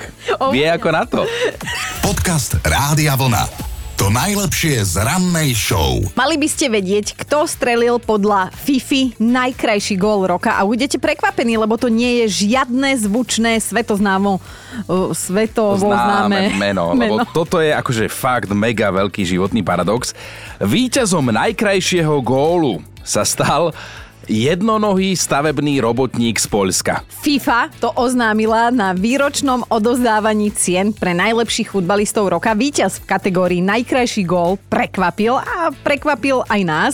vie 0.55 0.65
ako 0.71 0.89
na 0.89 1.03
to. 1.03 1.27
Podcast 1.99 2.55
Rádia 2.63 3.19
Vlna. 3.19 3.62
To 4.03 4.11
najlepšie 4.11 4.83
z 4.83 4.99
rannej 4.99 5.55
show. 5.55 6.03
Mali 6.19 6.35
by 6.35 6.43
ste 6.51 6.67
vedieť, 6.67 7.15
kto 7.23 7.47
strelil 7.47 8.03
podľa 8.03 8.51
Fifi 8.51 9.15
najkrajší 9.15 9.95
gól 9.95 10.27
roka 10.27 10.59
a 10.59 10.67
budete 10.67 10.99
prekvapení, 10.99 11.55
lebo 11.55 11.79
to 11.79 11.87
nie 11.87 12.19
je 12.19 12.51
žiadne 12.51 12.99
zvučné 12.99 13.63
svetoznámo 13.63 14.43
uh, 14.43 15.15
svetovo 15.15 15.87
známe 15.87 16.51
meno, 16.51 16.91
meno. 16.91 17.23
Lebo 17.23 17.31
toto 17.31 17.63
je 17.63 17.71
akože 17.71 18.11
fakt 18.11 18.51
mega 18.51 18.91
veľký 18.91 19.23
životný 19.23 19.63
paradox. 19.63 20.11
Výťazom 20.59 21.31
najkrajšieho 21.31 22.19
gólu 22.19 22.83
sa 23.07 23.23
stal 23.23 23.71
jednonohý 24.27 25.13
stavebný 25.17 25.83
robotník 25.83 26.39
z 26.39 26.47
Poľska. 26.47 26.93
FIFA 27.23 27.71
to 27.77 27.91
oznámila 27.93 28.71
na 28.71 28.95
výročnom 28.95 29.67
odozdávaní 29.67 30.53
cien 30.55 30.95
pre 30.95 31.11
najlepších 31.11 31.75
futbalistov 31.75 32.31
roka. 32.31 32.55
Výťaz 32.55 33.03
v 33.03 33.09
kategórii 33.09 33.61
najkrajší 33.61 34.23
gól 34.23 34.55
prekvapil 34.71 35.35
a 35.35 35.69
prekvapil 35.83 36.47
aj 36.47 36.61
nás, 36.63 36.93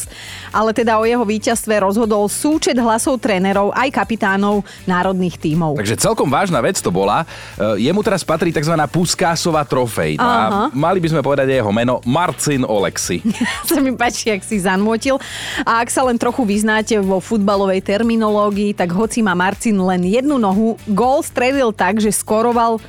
ale 0.49 0.73
teda 0.73 0.97
o 0.97 1.05
jeho 1.05 1.21
víťazstve 1.21 1.77
rozhodol 1.79 2.25
súčet 2.27 2.75
hlasov 2.75 3.21
trénerov 3.21 3.71
aj 3.77 3.93
kapitánov 3.93 4.65
národných 4.89 5.37
tímov. 5.37 5.77
Takže 5.77 6.01
celkom 6.01 6.27
vážna 6.27 6.59
vec 6.59 6.81
to 6.81 6.89
bola. 6.89 7.23
E, 7.55 7.85
jemu 7.85 8.01
teraz 8.01 8.25
patrí 8.25 8.49
tzv. 8.49 8.73
Puskásová 8.89 9.61
trofej. 9.63 10.17
No 10.17 10.25
a 10.25 10.39
mali 10.73 10.97
by 10.97 11.07
sme 11.13 11.21
povedať 11.21 11.51
jeho 11.53 11.69
meno 11.69 12.01
Marcin 12.07 12.65
Oleksi. 12.65 13.21
sa 13.69 13.77
mi 13.77 13.93
páči, 13.93 14.33
ak 14.33 14.41
si 14.41 14.57
zanmotil. 14.57 15.21
A 15.63 15.85
ak 15.85 15.93
sa 15.93 16.01
len 16.07 16.17
trochu 16.17 16.41
vyznáte 16.43 16.97
vo 16.99 17.18
futbalovej 17.21 17.83
terminológii, 17.83 18.75
tak 18.75 18.91
hoci 18.91 19.23
má 19.23 19.35
Marcin 19.37 19.75
len 19.79 20.03
jednu 20.03 20.39
nohu, 20.41 20.75
gól 20.89 21.23
strelil 21.23 21.71
tak, 21.71 21.99
že 21.99 22.11
skoroval 22.11 22.81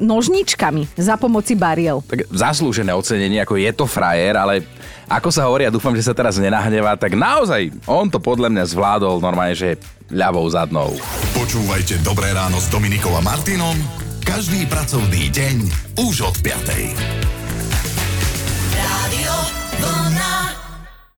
nožničkami 0.00 0.96
za 0.96 1.20
pomoci 1.20 1.52
bariel. 1.52 2.00
Tak 2.08 2.32
zaslúžené 2.32 2.96
ocenenie, 2.96 3.44
ako 3.44 3.60
je 3.60 3.70
to 3.76 3.84
frajer, 3.84 4.34
ale 4.34 4.64
ako 5.10 5.28
sa 5.28 5.44
hovorí, 5.44 5.68
ja 5.68 5.74
dúfam, 5.74 5.92
že 5.92 6.06
sa 6.06 6.16
teraz 6.16 6.40
nenahnevá, 6.40 6.96
tak 6.96 7.18
naozaj 7.18 7.68
on 7.84 8.08
to 8.08 8.16
podľa 8.16 8.48
mňa 8.48 8.64
zvládol 8.64 9.20
normálne, 9.20 9.58
že 9.58 9.76
ľavou 10.08 10.48
zadnou. 10.48 10.96
Počúvajte 11.36 12.00
Dobré 12.00 12.32
ráno 12.32 12.56
s 12.56 12.72
Dominikom 12.72 13.12
a 13.14 13.22
Martinom 13.22 13.76
každý 14.30 14.62
pracovný 14.70 15.26
deň 15.32 15.56
už 15.98 16.22
od 16.22 16.36
5. 16.38 17.39